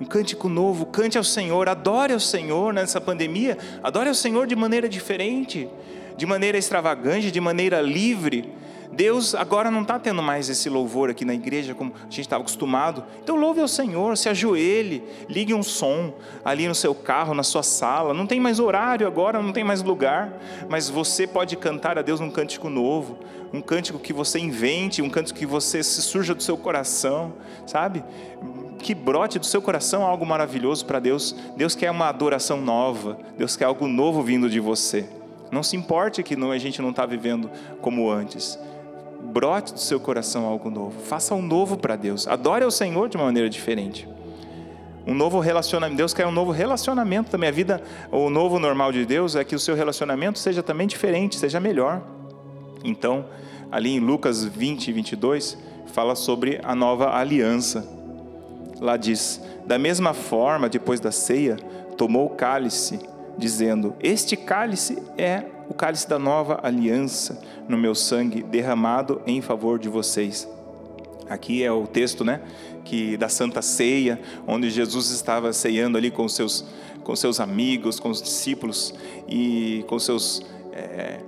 [0.00, 4.54] Um cântico novo, cante ao Senhor, adore ao Senhor nessa pandemia, adore ao Senhor de
[4.56, 5.68] maneira diferente,
[6.16, 8.52] de maneira extravagante, de maneira livre,
[8.92, 12.42] Deus agora não está tendo mais esse louvor aqui na igreja como a gente estava
[12.42, 13.02] acostumado.
[13.22, 16.12] Então louve ao Senhor, se ajoelhe, ligue um som
[16.44, 18.12] ali no seu carro, na sua sala.
[18.12, 22.20] Não tem mais horário agora, não tem mais lugar, mas você pode cantar a Deus
[22.20, 23.18] um cântico novo,
[23.50, 27.32] um cântico que você invente, um cântico que você se surja do seu coração,
[27.66, 28.04] sabe?
[28.78, 31.34] Que brote do seu coração algo maravilhoso para Deus.
[31.56, 35.08] Deus quer uma adoração nova, Deus quer algo novo vindo de você.
[35.52, 37.48] Não se importe que a gente não está vivendo
[37.80, 38.58] como antes
[39.22, 41.00] brote do seu coração algo novo.
[41.00, 42.26] Faça um novo para Deus.
[42.26, 44.08] Adore ao Senhor de uma maneira diferente.
[45.06, 45.96] Um novo relacionamento.
[45.96, 47.48] Deus quer um novo relacionamento também.
[47.48, 51.36] A vida, o novo normal de Deus é que o seu relacionamento seja também diferente,
[51.36, 52.02] seja melhor.
[52.84, 53.24] Então,
[53.70, 57.88] ali em Lucas 20, 22, fala sobre a nova aliança.
[58.80, 61.56] Lá diz: Da mesma forma, depois da ceia,
[61.96, 63.00] tomou o cálice,
[63.36, 69.78] dizendo: Este cálice é o cálice da nova aliança no meu sangue derramado em favor
[69.78, 70.48] de vocês.
[71.28, 72.42] Aqui é o texto, né,
[72.84, 76.64] que da Santa Ceia, onde Jesus estava ceando ali com seus
[77.02, 78.94] com seus amigos, com os discípulos
[79.28, 80.42] e com seus
[80.72, 81.18] é,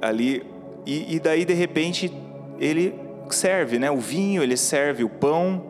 [0.00, 0.44] ali
[0.86, 2.12] e, e daí de repente
[2.58, 2.94] ele
[3.30, 5.69] serve, né, o vinho, ele serve o pão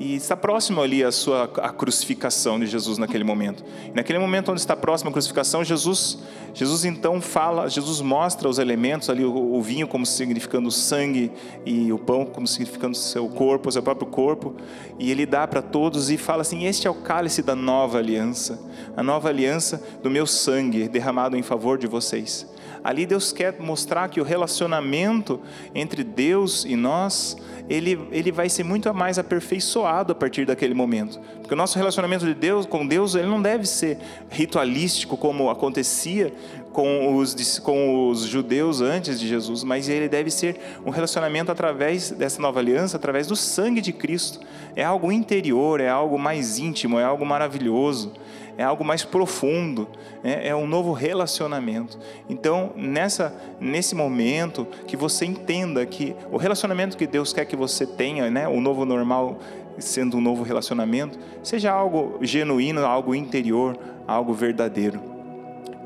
[0.00, 3.62] e está próximo ali a sua a crucificação de Jesus naquele momento.
[3.86, 6.18] E naquele momento onde está próximo a crucificação, Jesus,
[6.54, 11.30] Jesus então fala, Jesus mostra os elementos ali, o, o vinho como significando o sangue
[11.66, 14.56] e o pão como significando seu corpo, seu próprio corpo,
[14.98, 18.58] e ele dá para todos e fala assim: "Este é o cálice da nova aliança,
[18.96, 22.48] a nova aliança do meu sangue derramado em favor de vocês."
[22.82, 25.40] Ali Deus quer mostrar que o relacionamento
[25.74, 27.36] entre Deus e nós
[27.68, 31.20] ele, ele vai ser muito mais aperfeiçoado a partir daquele momento.
[31.40, 36.32] Porque o nosso relacionamento de Deus com Deus ele não deve ser ritualístico como acontecia
[36.72, 42.10] com os, com os judeus antes de Jesus, mas ele deve ser um relacionamento através
[42.10, 44.40] dessa nova aliança, através do sangue de Cristo.
[44.74, 48.12] É algo interior, é algo mais íntimo, é algo maravilhoso
[48.60, 49.88] é algo mais profundo,
[50.22, 50.46] né?
[50.46, 51.98] é um novo relacionamento.
[52.28, 57.86] Então, nessa, nesse momento, que você entenda que o relacionamento que Deus quer que você
[57.86, 58.46] tenha, né?
[58.46, 59.38] o novo normal
[59.78, 65.00] sendo um novo relacionamento, seja algo genuíno, algo interior, algo verdadeiro.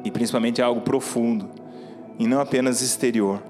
[0.05, 1.49] E principalmente algo profundo,
[2.19, 3.41] e não apenas exterior.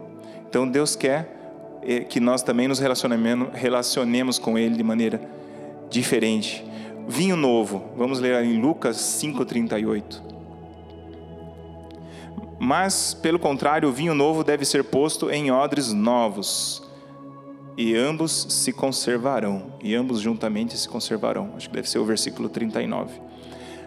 [0.46, 5.18] Então, Deus quer eh, que nós também nos relacionemos com Ele de maneira
[5.88, 6.73] diferente
[7.08, 7.92] vinho novo.
[7.96, 10.22] Vamos ler em Lucas 5:38.
[12.58, 16.82] Mas, pelo contrário, o vinho novo deve ser posto em odres novos,
[17.76, 21.52] e ambos se conservarão, e ambos juntamente se conservarão.
[21.56, 23.20] Acho que deve ser o versículo 39.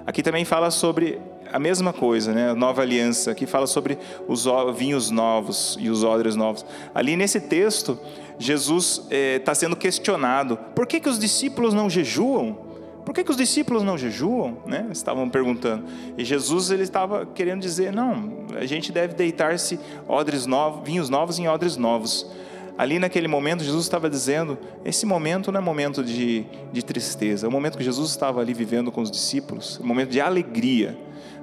[0.05, 1.19] Aqui também fala sobre
[1.51, 2.51] a mesma coisa, né?
[2.51, 6.65] A nova aliança, que fala sobre os vinhos novos e os odres novos.
[6.93, 7.97] Ali nesse texto,
[8.37, 12.66] Jesus está eh, é, sendo questionado: por que, que os discípulos não jejuam?
[13.07, 14.57] Por que, que os discípulos não jejuam?
[14.65, 14.85] Né?
[14.91, 15.85] Estavam perguntando.
[16.17, 21.39] E Jesus ele estava querendo dizer: não, a gente deve deitar-se odres novos, vinhos novos
[21.39, 22.29] em odres novos.
[22.77, 27.49] Ali naquele momento, Jesus estava dizendo: esse momento não é momento de, de tristeza, é
[27.49, 30.97] o momento que Jesus estava ali vivendo com os discípulos, é um momento de alegria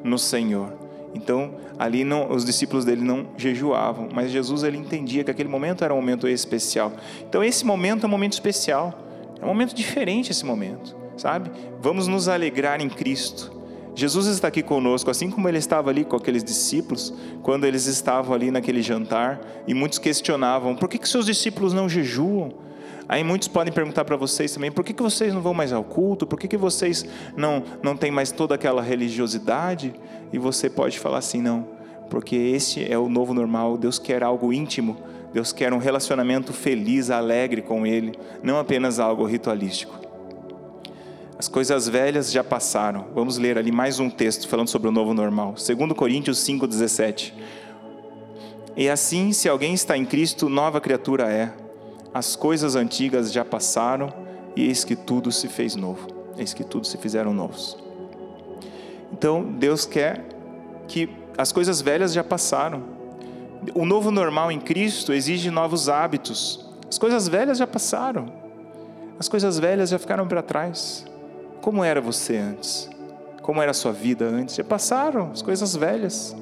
[0.04, 0.70] no Senhor.
[1.14, 5.82] Então, ali não, os discípulos dele não jejuavam, mas Jesus ele entendia que aquele momento
[5.82, 6.92] era um momento especial.
[7.26, 8.92] Então, esse momento é um momento especial,
[9.40, 11.50] é um momento diferente esse momento sabe?
[11.80, 13.52] Vamos nos alegrar em Cristo.
[13.96, 18.34] Jesus está aqui conosco, assim como ele estava ali com aqueles discípulos, quando eles estavam
[18.34, 22.52] ali naquele jantar, e muitos questionavam: por que, que seus discípulos não jejuam?
[23.08, 25.84] Aí muitos podem perguntar para vocês também: por que, que vocês não vão mais ao
[25.84, 26.26] culto?
[26.26, 29.94] Por que, que vocês não, não têm mais toda aquela religiosidade?
[30.32, 31.68] E você pode falar assim: não,
[32.10, 33.76] porque esse é o novo normal.
[33.76, 34.96] Deus quer algo íntimo,
[35.32, 40.03] Deus quer um relacionamento feliz, alegre com Ele, não apenas algo ritualístico.
[41.36, 43.06] As coisas velhas já passaram.
[43.12, 45.54] Vamos ler ali mais um texto falando sobre o novo normal.
[45.54, 47.32] 2 Coríntios 5,17.
[48.76, 51.52] E assim, se alguém está em Cristo, nova criatura é.
[52.12, 54.12] As coisas antigas já passaram,
[54.54, 56.06] e eis que tudo se fez novo.
[56.38, 57.76] Eis que tudo se fizeram novos.
[59.12, 60.24] Então, Deus quer
[60.86, 62.84] que as coisas velhas já passaram.
[63.74, 66.64] O novo normal em Cristo exige novos hábitos.
[66.88, 68.32] As coisas velhas já passaram.
[69.18, 71.04] As coisas velhas já ficaram para trás.
[71.64, 72.94] Como era você antes?
[73.44, 74.54] como era a sua vida antes.
[74.54, 76.34] Já passaram as coisas velhas.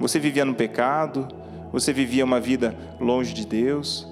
[0.00, 1.28] Você vivia no pecado,
[1.72, 4.08] você vivia uma vida longe de Deus.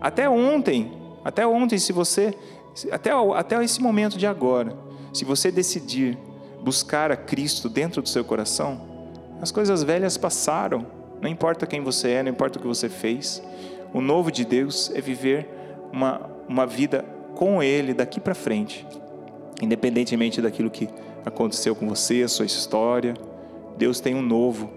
[0.00, 0.92] Até ontem,
[1.24, 2.34] até ontem, se você,
[2.90, 4.76] até, até esse momento de agora,
[5.14, 6.18] se você decidir
[6.60, 8.80] buscar a Cristo dentro do seu coração,
[9.40, 10.84] as coisas velhas passaram.
[11.22, 13.40] Não importa quem você é, não importa o que você fez.
[13.94, 15.48] O novo de Deus é viver
[15.92, 17.04] uma, uma vida
[17.36, 18.84] com Ele daqui para frente,
[19.60, 20.88] independentemente daquilo que
[21.24, 23.14] aconteceu com você, a sua história.
[23.76, 24.70] Deus tem um novo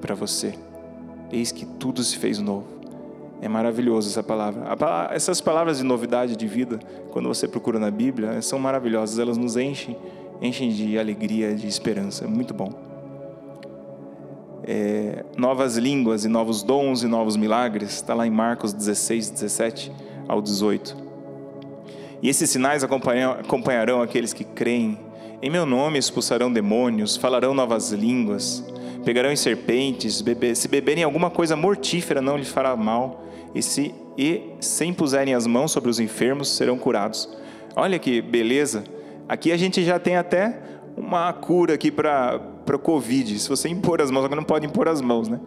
[0.00, 0.54] para você.
[1.30, 2.66] Eis que tudo se fez novo.
[3.40, 4.64] É maravilhoso essa palavra.
[5.12, 6.78] Essas palavras de novidade de vida,
[7.10, 9.18] quando você procura na Bíblia, são maravilhosas.
[9.18, 9.96] Elas nos enchem,
[10.42, 12.24] enchem de alegria, de esperança.
[12.24, 12.70] É muito bom.
[14.62, 19.90] É, novas línguas e novos dons e novos milagres, está lá em Marcos 16, 17
[20.28, 21.09] ao 18.
[22.22, 24.98] E esses sinais acompanharão aqueles que creem.
[25.42, 28.62] Em meu nome expulsarão demônios, falarão novas línguas
[29.04, 30.22] pegarão em serpentes,
[30.54, 35.46] se beberem alguma coisa mortífera não lhes fará mal, e se e sem puserem as
[35.46, 37.28] mãos sobre os enfermos serão curados.
[37.74, 38.84] Olha que beleza!
[39.28, 40.58] Aqui a gente já tem até
[40.96, 43.38] uma cura aqui para o Covid.
[43.38, 45.40] Se você impor as mãos, agora não pode impor as mãos, né?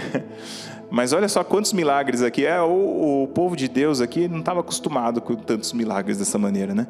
[0.94, 2.46] Mas olha só quantos milagres aqui.
[2.46, 6.72] É, o, o povo de Deus aqui não estava acostumado com tantos milagres dessa maneira,
[6.72, 6.86] né?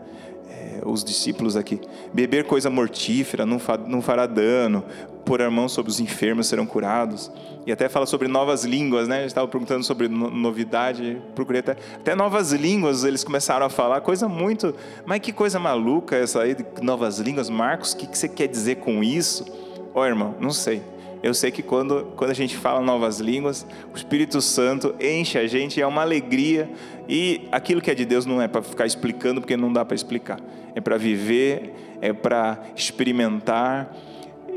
[0.84, 1.80] os discípulos aqui.
[2.12, 4.84] Beber coisa mortífera não, fa, não fará dano,
[5.24, 7.32] pôr a mão sobre os enfermos serão curados.
[7.66, 9.16] E até fala sobre novas línguas, né?
[9.16, 14.02] A gente estava perguntando sobre novidade, procurei até, até novas línguas eles começaram a falar,
[14.02, 14.74] coisa muito.
[15.06, 18.48] Mas que coisa maluca essa aí de novas línguas, Marcos, o que, que você quer
[18.48, 19.46] dizer com isso?
[19.94, 20.82] Ó oh, irmão, não sei.
[21.24, 25.46] Eu sei que quando, quando a gente fala novas línguas, o Espírito Santo enche a
[25.46, 26.70] gente, é uma alegria.
[27.08, 29.94] E aquilo que é de Deus não é para ficar explicando, porque não dá para
[29.94, 30.38] explicar.
[30.74, 33.96] É para viver, é para experimentar.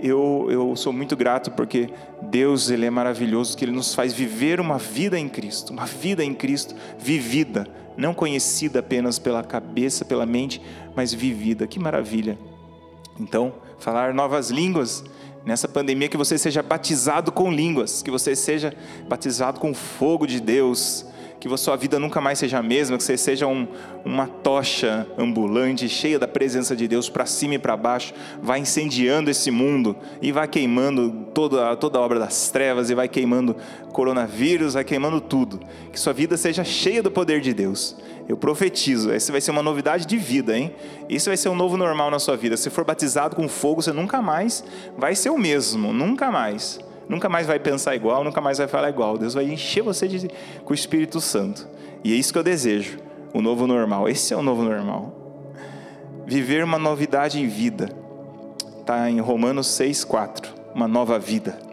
[0.04, 1.88] Eu, eu sou muito grato porque
[2.22, 6.22] Deus ele é maravilhoso, que Ele nos faz viver uma vida em Cristo, uma vida
[6.22, 10.62] em Cristo vivida, não conhecida apenas pela cabeça, pela mente,
[10.94, 11.66] mas vivida.
[11.66, 12.38] Que maravilha!
[13.18, 15.02] Então, falar novas línguas
[15.48, 18.74] nessa pandemia, que você seja batizado com línguas, que você seja
[19.08, 21.06] batizado com fogo de Deus,
[21.40, 23.66] que a sua vida nunca mais seja a mesma, que você seja um,
[24.04, 29.30] uma tocha ambulante, cheia da presença de Deus, para cima e para baixo, vai incendiando
[29.30, 33.56] esse mundo e vai queimando toda, toda a obra das trevas, e vai queimando
[33.94, 35.62] coronavírus, vai queimando tudo.
[35.94, 37.96] Que sua vida seja cheia do poder de Deus.
[38.28, 40.76] Eu profetizo, essa vai ser uma novidade de vida, hein?
[41.08, 42.58] Isso vai ser um novo normal na sua vida.
[42.58, 44.64] Se for batizado com fogo, você nunca mais
[44.98, 46.80] vai ser o mesmo, nunca mais.
[47.08, 49.18] Nunca mais vai pensar igual, nunca mais vai falar igual.
[49.18, 50.30] Deus vai encher você de,
[50.66, 51.66] com o Espírito Santo.
[52.04, 52.98] E é isso que eu desejo,
[53.34, 54.10] o novo normal.
[54.10, 55.14] Esse é o novo normal.
[56.26, 57.90] Viver uma novidade em vida.
[58.82, 60.48] Está em Romanos 6,4.
[60.76, 61.67] Uma nova vida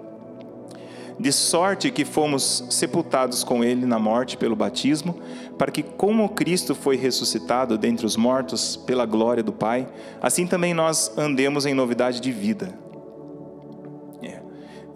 [1.18, 5.18] de sorte que fomos sepultados com ele na morte pelo batismo,
[5.56, 9.86] para que, como Cristo foi ressuscitado dentre os mortos pela glória do Pai,
[10.20, 12.76] assim também nós andemos em novidade de vida.
[14.22, 14.40] É,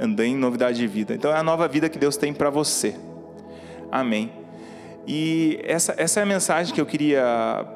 [0.00, 1.14] andei em novidade de vida.
[1.14, 2.96] Então é a nova vida que Deus tem para você.
[3.90, 4.32] Amém.
[5.06, 7.66] E essa, essa é a mensagem que eu queria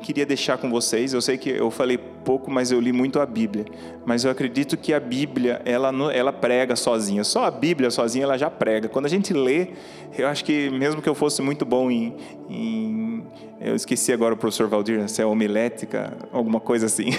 [0.00, 1.12] queria deixar com vocês.
[1.12, 3.64] Eu sei que eu falei pouco, mas eu li muito a Bíblia.
[4.04, 7.24] Mas eu acredito que a Bíblia, ela, ela prega sozinha.
[7.24, 8.88] Só a Bíblia sozinha, ela já prega.
[8.88, 9.68] Quando a gente lê,
[10.16, 12.16] eu acho que mesmo que eu fosse muito bom em...
[12.48, 13.26] em
[13.60, 17.10] eu esqueci agora o professor Valdir, se é homilética, alguma coisa assim.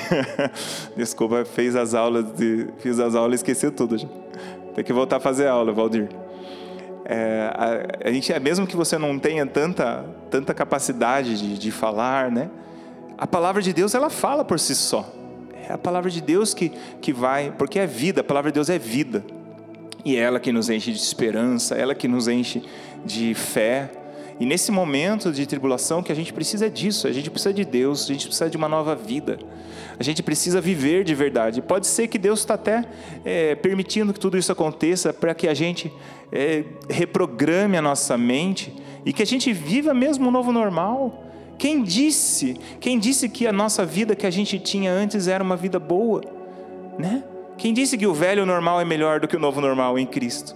[0.97, 4.07] Desculpa, fez as aulas, de, fiz as aulas e esqueci tudo já.
[4.73, 6.09] Tem que voltar a fazer aula, Valdir.
[7.05, 12.31] É, a, a, gente, mesmo que você não tenha tanta, tanta capacidade de, de falar,
[12.31, 12.49] né?
[13.21, 15.07] A palavra de Deus ela fala por si só.
[15.69, 18.67] É a palavra de Deus que, que vai, porque é vida, a palavra de Deus
[18.67, 19.23] é vida.
[20.03, 22.63] E é ela que nos enche de esperança, ela que nos enche
[23.05, 23.91] de fé.
[24.39, 28.05] E nesse momento de tribulação que a gente precisa disso, a gente precisa de Deus,
[28.05, 29.37] a gente precisa de uma nova vida.
[29.99, 31.61] A gente precisa viver de verdade.
[31.61, 32.83] Pode ser que Deus está até
[33.23, 35.93] é, permitindo que tudo isso aconteça para que a gente
[36.31, 38.73] é, reprograme a nossa mente
[39.05, 41.27] e que a gente viva mesmo um novo normal
[41.61, 42.57] quem disse?
[42.79, 46.23] Quem disse que a nossa vida que a gente tinha antes era uma vida boa,
[46.97, 47.23] né?
[47.55, 50.55] Quem disse que o velho normal é melhor do que o novo normal em Cristo?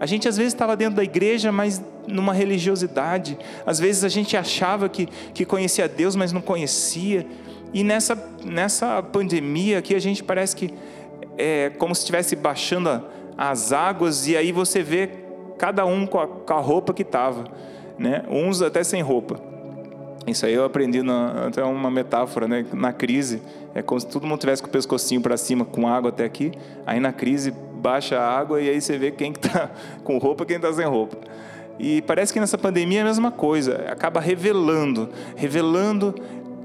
[0.00, 3.38] A gente às vezes estava dentro da igreja, mas numa religiosidade.
[3.66, 7.26] Às vezes a gente achava que, que conhecia Deus, mas não conhecia.
[7.74, 10.72] E nessa, nessa pandemia aqui, a gente parece que
[11.36, 13.04] é como se estivesse baixando
[13.36, 15.10] as águas, e aí você vê
[15.58, 17.44] cada um com a, com a roupa que estava,
[17.98, 18.24] né?
[18.30, 19.47] uns até sem roupa.
[20.28, 22.64] Isso aí eu aprendi na, até uma metáfora, né?
[22.72, 23.42] Na crise,
[23.74, 26.52] é como se todo mundo tivesse com o pescocinho para cima, com água até aqui.
[26.86, 29.70] Aí na crise baixa a água e aí você vê quem está
[30.04, 31.16] com roupa, quem está sem roupa.
[31.78, 36.14] E parece que nessa pandemia é a mesma coisa, acaba revelando, revelando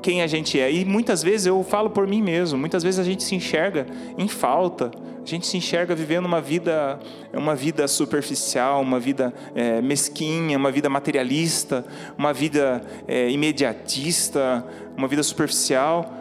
[0.04, 0.72] quem a gente é.
[0.72, 3.88] E muitas vezes eu falo por mim mesmo, muitas vezes a gente se enxerga
[4.18, 4.92] em falta,
[5.24, 7.00] a gente se enxerga vivendo uma vida,
[7.34, 11.86] uma vida superficial, uma vida é, mesquinha, uma vida materialista,
[12.18, 14.66] uma vida é, imediatista,
[14.98, 16.14] uma vida superficial.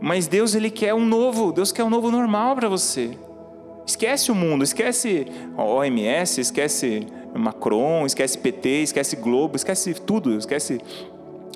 [0.00, 3.16] Mas Deus ele quer um novo, Deus quer um novo normal para você.
[3.86, 5.26] Esquece o mundo, esquece
[5.56, 10.80] OMS, esquece Macron, esquece PT, esquece Globo, esquece tudo, esquece,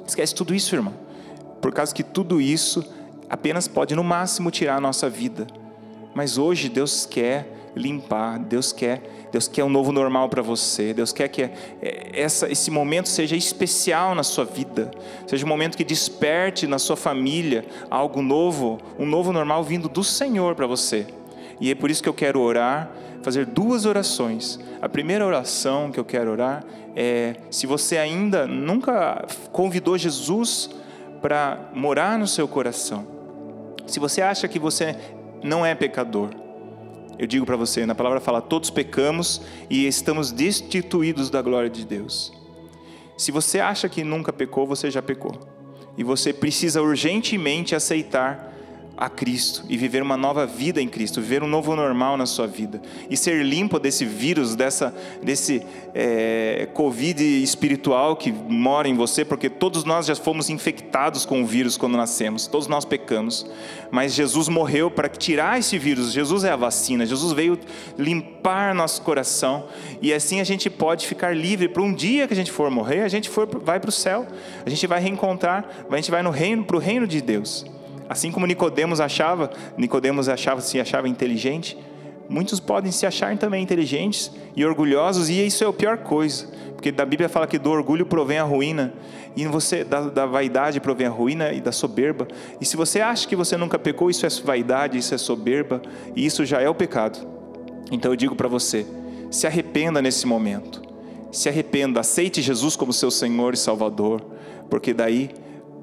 [0.06, 0.94] esquece tudo isso, irmão.
[1.62, 2.84] Por causa que tudo isso
[3.30, 5.46] apenas pode no máximo tirar a nossa vida.
[6.12, 10.92] Mas hoje Deus quer limpar, Deus quer, Deus quer um novo normal para você.
[10.92, 11.52] Deus quer que é,
[12.12, 14.90] essa, esse momento seja especial na sua vida,
[15.26, 20.02] seja um momento que desperte na sua família algo novo, um novo normal vindo do
[20.02, 21.06] Senhor para você.
[21.60, 22.90] E é por isso que eu quero orar,
[23.22, 24.58] fazer duas orações.
[24.82, 26.64] A primeira oração que eu quero orar
[26.96, 30.81] é se você ainda nunca convidou Jesus
[31.22, 33.06] para morar no seu coração.
[33.86, 34.96] Se você acha que você
[35.42, 36.30] não é pecador.
[37.18, 41.84] Eu digo para você, na palavra fala: todos pecamos e estamos destituídos da glória de
[41.84, 42.32] Deus.
[43.16, 45.38] Se você acha que nunca pecou, você já pecou.
[45.96, 48.51] E você precisa urgentemente aceitar
[48.96, 52.46] a Cristo e viver uma nova vida em Cristo, viver um novo normal na sua
[52.46, 55.64] vida e ser limpo desse vírus, dessa, desse
[55.94, 61.46] é, Covid espiritual que mora em você, porque todos nós já fomos infectados com o
[61.46, 63.46] vírus quando nascemos, todos nós pecamos,
[63.90, 66.12] mas Jesus morreu para tirar esse vírus.
[66.12, 67.58] Jesus é a vacina, Jesus veio
[67.98, 69.66] limpar nosso coração
[70.00, 73.02] e assim a gente pode ficar livre para um dia que a gente for morrer,
[73.02, 74.26] a gente for, vai para o céu,
[74.64, 77.64] a gente vai reencontrar, a gente vai no reino, para o reino de Deus.
[78.12, 81.78] Assim como Nicodemos achava, Nicodemos achava se achava inteligente,
[82.28, 86.92] muitos podem se achar também inteligentes e orgulhosos e isso é a pior coisa, porque
[86.92, 88.92] da Bíblia fala que do orgulho provém a ruína
[89.34, 92.28] e você da, da vaidade provém a ruína e da soberba.
[92.60, 95.80] E se você acha que você nunca pecou, isso é vaidade, isso é soberba
[96.14, 97.26] e isso já é o pecado.
[97.90, 98.86] Então eu digo para você,
[99.30, 100.82] se arrependa nesse momento.
[101.30, 104.20] Se arrependa, aceite Jesus como seu Senhor e Salvador,
[104.68, 105.30] porque daí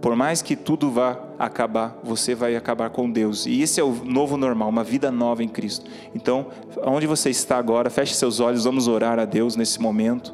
[0.01, 3.45] por mais que tudo vá acabar, você vai acabar com Deus.
[3.45, 5.89] E esse é o novo normal, uma vida nova em Cristo.
[6.15, 6.47] Então,
[6.85, 10.33] onde você está agora, feche seus olhos, vamos orar a Deus nesse momento.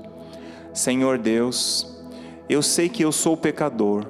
[0.72, 2.00] Senhor Deus,
[2.48, 4.06] eu sei que eu sou pecador.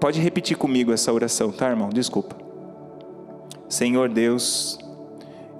[0.00, 1.90] Pode repetir comigo essa oração, tá, irmão?
[1.90, 2.34] Desculpa.
[3.68, 4.78] Senhor Deus,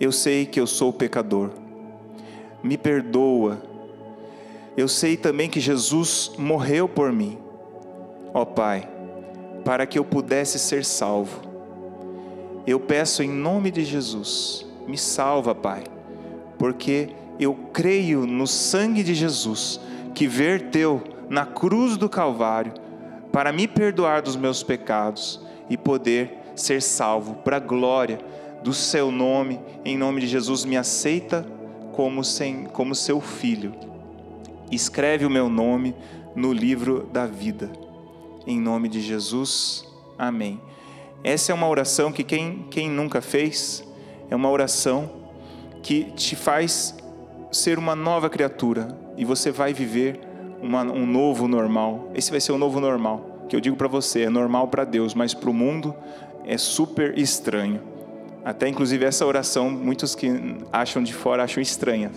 [0.00, 1.50] eu sei que eu sou pecador.
[2.62, 3.60] Me perdoa.
[4.74, 7.41] Eu sei também que Jesus morreu por mim
[8.34, 8.88] ó Pai,
[9.64, 11.40] para que eu pudesse ser salvo.
[12.66, 15.84] Eu peço em nome de Jesus, me salva, Pai,
[16.58, 19.80] porque eu creio no sangue de Jesus
[20.14, 22.72] que verteu na cruz do Calvário
[23.32, 28.18] para me perdoar dos meus pecados e poder ser salvo para a glória
[28.62, 29.58] do seu nome.
[29.84, 31.44] Em nome de Jesus, me aceita
[31.92, 33.74] como, sem, como seu filho.
[34.70, 35.94] Escreve o meu nome
[36.36, 37.70] no livro da vida
[38.46, 39.84] em nome de Jesus.
[40.18, 40.60] Amém.
[41.24, 43.84] Essa é uma oração que quem, quem nunca fez,
[44.30, 45.10] é uma oração
[45.82, 46.94] que te faz
[47.50, 50.20] ser uma nova criatura e você vai viver
[50.60, 52.10] uma, um novo normal.
[52.14, 55.14] Esse vai ser o novo normal, que eu digo para você, é normal para Deus,
[55.14, 55.94] mas para o mundo
[56.44, 57.80] é super estranho.
[58.44, 60.28] Até inclusive essa oração, muitos que
[60.72, 62.10] acham de fora acham estranha.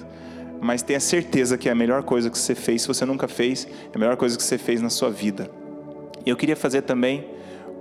[0.60, 2.84] Mas tenha certeza que é a melhor coisa que você fez.
[2.84, 5.52] Se você nunca fez, é a melhor coisa que você fez na sua vida.
[6.26, 7.26] Eu queria fazer também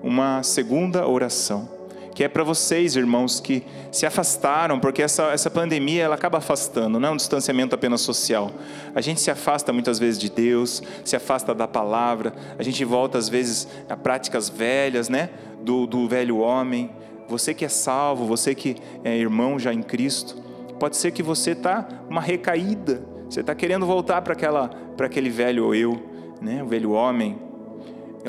[0.02, 1.66] uma segunda oração,
[2.14, 7.00] que é para vocês, irmãos, que se afastaram, porque essa, essa pandemia ela acaba afastando,
[7.00, 8.52] não é um distanciamento apenas social.
[8.94, 13.16] A gente se afasta muitas vezes de Deus, se afasta da palavra, a gente volta
[13.16, 15.30] às vezes a práticas velhas, né?
[15.62, 16.90] Do, do velho homem.
[17.26, 20.36] Você que é salvo, você que é irmão já em Cristo,
[20.78, 25.30] pode ser que você está uma recaída, você está querendo voltar para aquela para aquele
[25.30, 26.00] velho eu,
[26.40, 26.62] né?
[26.62, 27.38] O velho homem,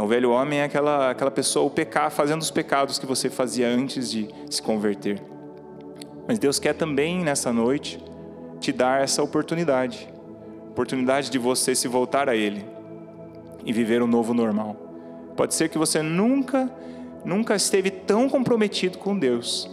[0.02, 3.68] o velho homem é aquela, aquela pessoa, o pecar, fazendo os pecados que você fazia
[3.68, 5.22] antes de se converter.
[6.28, 8.04] Mas Deus quer também, nessa noite,
[8.60, 10.16] te dar essa oportunidade
[10.76, 12.66] oportunidade de você se voltar a Ele
[13.66, 14.76] e viver um novo normal.
[15.38, 16.70] Pode ser que você nunca,
[17.24, 19.70] nunca esteve tão comprometido com Deus,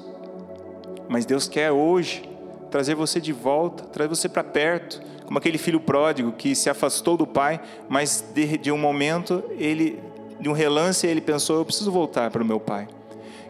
[1.08, 2.22] mas Deus quer hoje
[2.70, 7.16] trazer você de volta, trazer você para perto, como aquele filho pródigo que se afastou
[7.16, 9.98] do pai, mas de, de um momento ele,
[10.40, 12.88] de um relance, ele pensou: eu preciso voltar para o meu pai.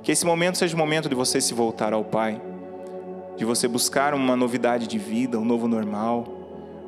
[0.02, 2.40] Que esse momento seja o momento de você se voltar ao pai,
[3.36, 6.26] de você buscar uma novidade de vida, um novo normal,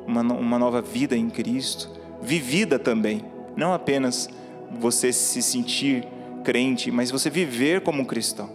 [0.05, 1.89] uma, uma nova vida em Cristo,
[2.21, 3.23] vivida também,
[3.55, 4.29] não apenas
[4.79, 6.07] você se sentir
[6.43, 8.49] crente, mas você viver como um cristão,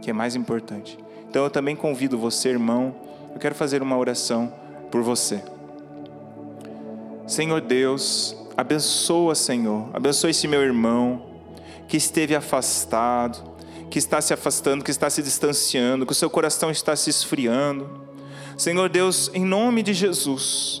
[0.00, 0.98] que é mais importante.
[1.28, 2.94] Então eu também convido você, irmão,
[3.32, 4.52] eu quero fazer uma oração
[4.90, 5.42] por você.
[7.26, 11.26] Senhor Deus, abençoa, Senhor, abençoa esse meu irmão
[11.88, 13.54] que esteve afastado,
[13.90, 18.02] que está se afastando, que está se distanciando, que o seu coração está se esfriando.
[18.56, 20.80] Senhor Deus, em nome de Jesus,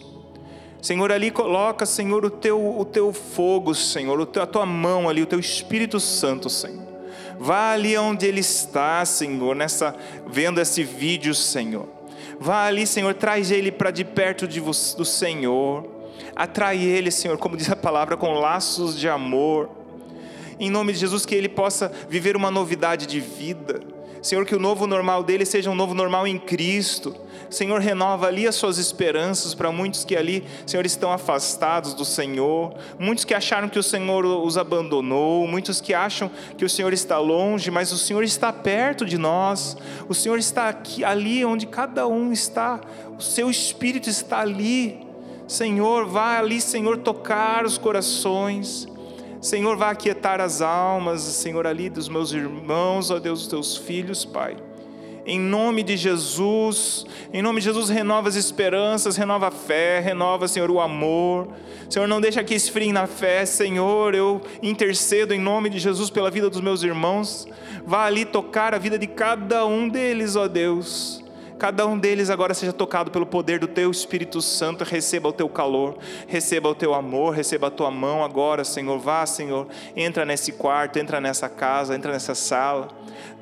[0.80, 5.26] Senhor, ali coloca, Senhor, o teu, o teu fogo, Senhor, a tua mão ali, o
[5.26, 6.84] teu Espírito Santo, Senhor.
[7.38, 9.96] Vá ali onde ele está, Senhor, nessa
[10.26, 11.88] vendo esse vídeo, Senhor.
[12.38, 15.88] Vá ali, Senhor, traz ele para de perto de do Senhor.
[16.34, 19.70] Atrai ele, Senhor, como diz a palavra, com laços de amor.
[20.58, 23.80] Em nome de Jesus, que ele possa viver uma novidade de vida.
[24.24, 27.14] Senhor, que o novo normal dele seja um novo normal em Cristo.
[27.50, 32.74] Senhor, renova ali as suas esperanças para muitos que ali, Senhor, estão afastados do Senhor,
[32.98, 37.18] muitos que acharam que o Senhor os abandonou, muitos que acham que o Senhor está
[37.18, 39.76] longe, mas o Senhor está perto de nós,
[40.08, 42.80] o Senhor está aqui, ali onde cada um está,
[43.18, 45.03] o seu Espírito está ali.
[45.46, 48.88] Senhor, vá ali, Senhor, tocar os corações.
[49.40, 54.24] Senhor, vá aquietar as almas, Senhor, ali dos meus irmãos, ó Deus, dos teus filhos,
[54.24, 54.56] Pai.
[55.26, 60.46] Em nome de Jesus, em nome de Jesus, renova as esperanças, renova a fé, renova,
[60.46, 61.48] Senhor, o amor.
[61.88, 64.14] Senhor, não deixa que esfriem na fé, Senhor.
[64.14, 67.48] Eu intercedo em nome de Jesus pela vida dos meus irmãos.
[67.86, 71.23] Vá ali tocar a vida de cada um deles, ó Deus.
[71.64, 75.48] Cada um deles agora seja tocado pelo poder do Teu Espírito Santo, receba o Teu
[75.48, 75.96] calor,
[76.26, 78.98] receba o Teu amor, receba a Tua mão agora, Senhor.
[78.98, 82.88] Vá, Senhor, entra nesse quarto, entra nessa casa, entra nessa sala.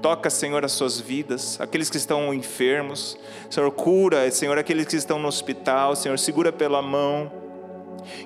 [0.00, 3.18] Toca, Senhor, as suas vidas, aqueles que estão enfermos.
[3.50, 5.96] Senhor, cura, Senhor, aqueles que estão no hospital.
[5.96, 7.28] Senhor, segura pela mão.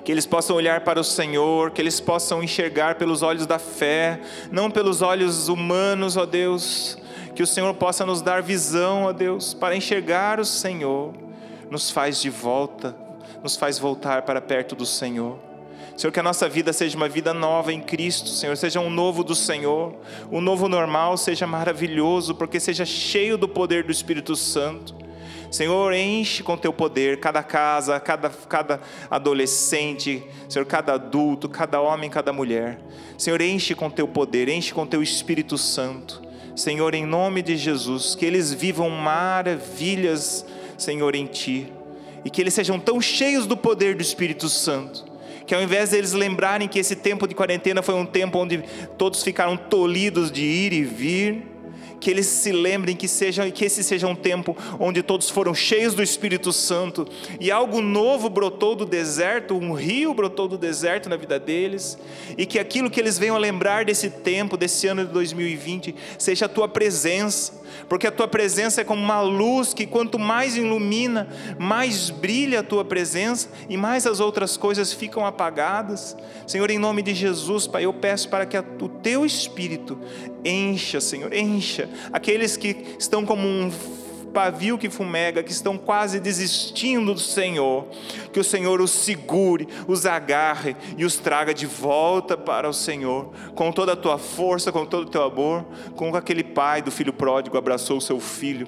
[0.05, 4.21] Que eles possam olhar para o Senhor, que eles possam enxergar pelos olhos da fé,
[4.51, 6.99] não pelos olhos humanos, ó Deus.
[7.37, 11.13] Que o Senhor possa nos dar visão, ó Deus, para enxergar o Senhor.
[11.69, 12.97] Nos faz de volta,
[13.43, 15.37] nos faz voltar para perto do Senhor.
[15.95, 19.23] Senhor, que a nossa vida seja uma vida nova em Cristo, Senhor, seja um novo
[19.23, 19.93] do Senhor,
[20.31, 24.95] o novo normal seja maravilhoso, porque seja cheio do poder do Espírito Santo.
[25.51, 28.81] Senhor, enche com teu poder cada casa, cada, cada
[29.11, 32.79] adolescente, Senhor, cada adulto, cada homem, cada mulher.
[33.15, 36.25] Senhor, enche com teu poder, enche com teu Espírito Santo.
[36.57, 40.43] Senhor, em nome de Jesus, que eles vivam maravilhas,
[40.77, 41.71] Senhor, em Ti,
[42.25, 45.05] e que eles sejam tão cheios do poder do Espírito Santo
[45.47, 48.61] que ao invés deles lembrarem que esse tempo de quarentena foi um tempo onde
[48.97, 51.47] todos ficaram tolhidos de ir e vir,
[51.99, 55.93] que eles se lembrem que, seja, que esse seja um tempo onde todos foram cheios
[55.93, 57.07] do Espírito Santo
[57.39, 61.97] e algo novo brotou do deserto, um rio brotou do deserto na vida deles,
[62.37, 66.45] e que aquilo que eles venham a lembrar desse tempo, desse ano de 2020, seja
[66.45, 67.56] a tua presença,
[67.89, 71.27] porque a tua presença é como uma luz que quanto mais ilumina,
[71.57, 76.15] mais brilha a tua presença e mais as outras coisas ficam apagadas.
[76.45, 79.97] Senhor, em nome de Jesus, Pai, eu peço para que o teu espírito
[80.43, 83.71] encha, Senhor, encha aqueles que estão como um
[84.37, 87.87] pavio que fumega, que estão quase desistindo do Senhor,
[88.31, 93.31] que o Senhor os segure, os agarre e os traga de volta para o Senhor,
[93.55, 95.65] com toda a tua força, com todo o teu amor,
[95.95, 98.67] como aquele pai do filho pródigo abraçou o seu filho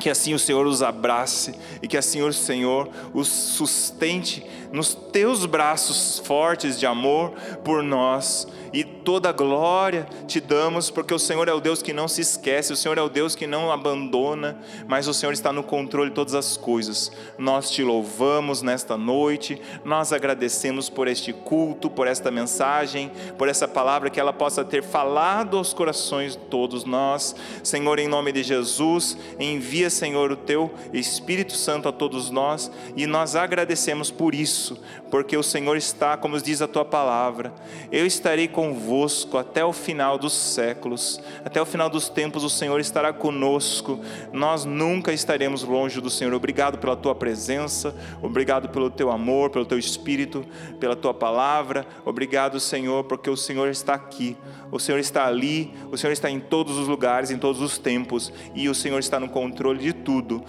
[0.00, 5.44] que assim o Senhor os abrace e que assim o Senhor os sustente nos teus
[5.44, 7.32] braços fortes de amor
[7.62, 12.06] por nós e toda glória te damos, porque o Senhor é o Deus que não
[12.06, 15.62] se esquece, o Senhor é o Deus que não abandona, mas o Senhor está no
[15.62, 17.10] controle de todas as coisas.
[17.38, 23.66] Nós te louvamos nesta noite, nós agradecemos por este culto, por esta mensagem, por essa
[23.66, 27.34] palavra que ela possa ter falado aos corações de todos nós.
[27.62, 33.06] Senhor, em nome de Jesus, envia, Senhor, o teu Espírito Santo a todos nós e
[33.06, 34.78] nós agradecemos por isso,
[35.10, 37.52] porque o Senhor está, como diz a tua palavra,
[37.90, 42.50] eu estarei com convosco até o final dos séculos, até o final dos tempos o
[42.50, 43.98] Senhor estará conosco,
[44.34, 46.34] nós nunca estaremos longe do Senhor.
[46.34, 50.44] Obrigado pela tua presença, obrigado pelo teu amor, pelo teu espírito,
[50.78, 54.36] pela tua palavra, obrigado, Senhor, porque o Senhor está aqui,
[54.70, 58.30] o Senhor está ali, o Senhor está em todos os lugares, em todos os tempos,
[58.54, 60.44] e o Senhor está no controle de tudo.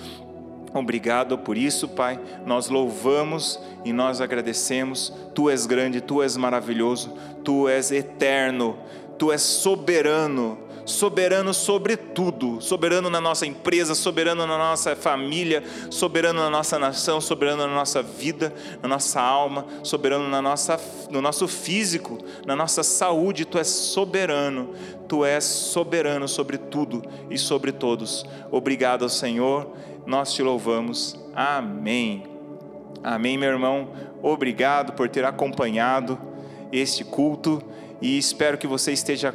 [0.74, 2.19] Obrigado por isso, Pai.
[2.45, 5.13] Nós louvamos e nós agradecemos.
[5.36, 7.13] Tu és grande, tu és maravilhoso,
[7.43, 8.78] tu és eterno,
[9.17, 16.39] tu és soberano soberano sobre tudo, soberano na nossa empresa, soberano na nossa família, soberano
[16.39, 21.47] na nossa nação, soberano na nossa vida, na nossa alma, soberano na nossa, no nosso
[21.47, 23.45] físico, na nossa saúde.
[23.45, 24.74] Tu és soberano,
[25.07, 28.26] tu és soberano sobre tudo e sobre todos.
[28.51, 29.72] Obrigado, Senhor,
[30.06, 31.20] nós te louvamos.
[31.36, 32.24] Amém.
[33.04, 33.89] Amém, meu irmão.
[34.22, 36.18] Obrigado por ter acompanhado
[36.72, 37.62] este culto
[38.02, 39.34] e espero que você esteja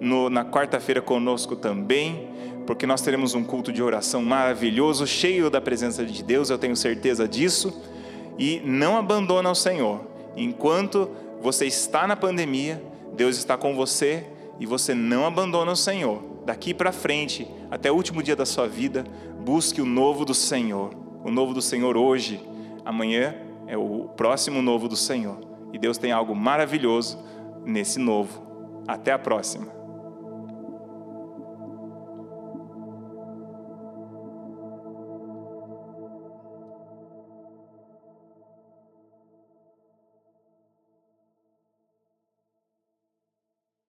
[0.00, 2.28] no, na quarta-feira conosco também,
[2.66, 6.76] porque nós teremos um culto de oração maravilhoso, cheio da presença de Deus, eu tenho
[6.76, 7.82] certeza disso.
[8.38, 10.00] E não abandona o Senhor.
[10.36, 11.10] Enquanto
[11.40, 12.82] você está na pandemia,
[13.14, 14.24] Deus está com você
[14.60, 16.22] e você não abandona o Senhor.
[16.44, 19.04] Daqui para frente, até o último dia da sua vida,
[19.38, 20.90] busque o novo do Senhor.
[21.24, 22.40] O novo do Senhor hoje,
[22.84, 23.34] amanhã
[23.66, 25.38] é o próximo novo do Senhor.
[25.72, 27.18] E Deus tem algo maravilhoso
[27.64, 28.46] nesse novo.
[28.86, 29.77] Até a próxima.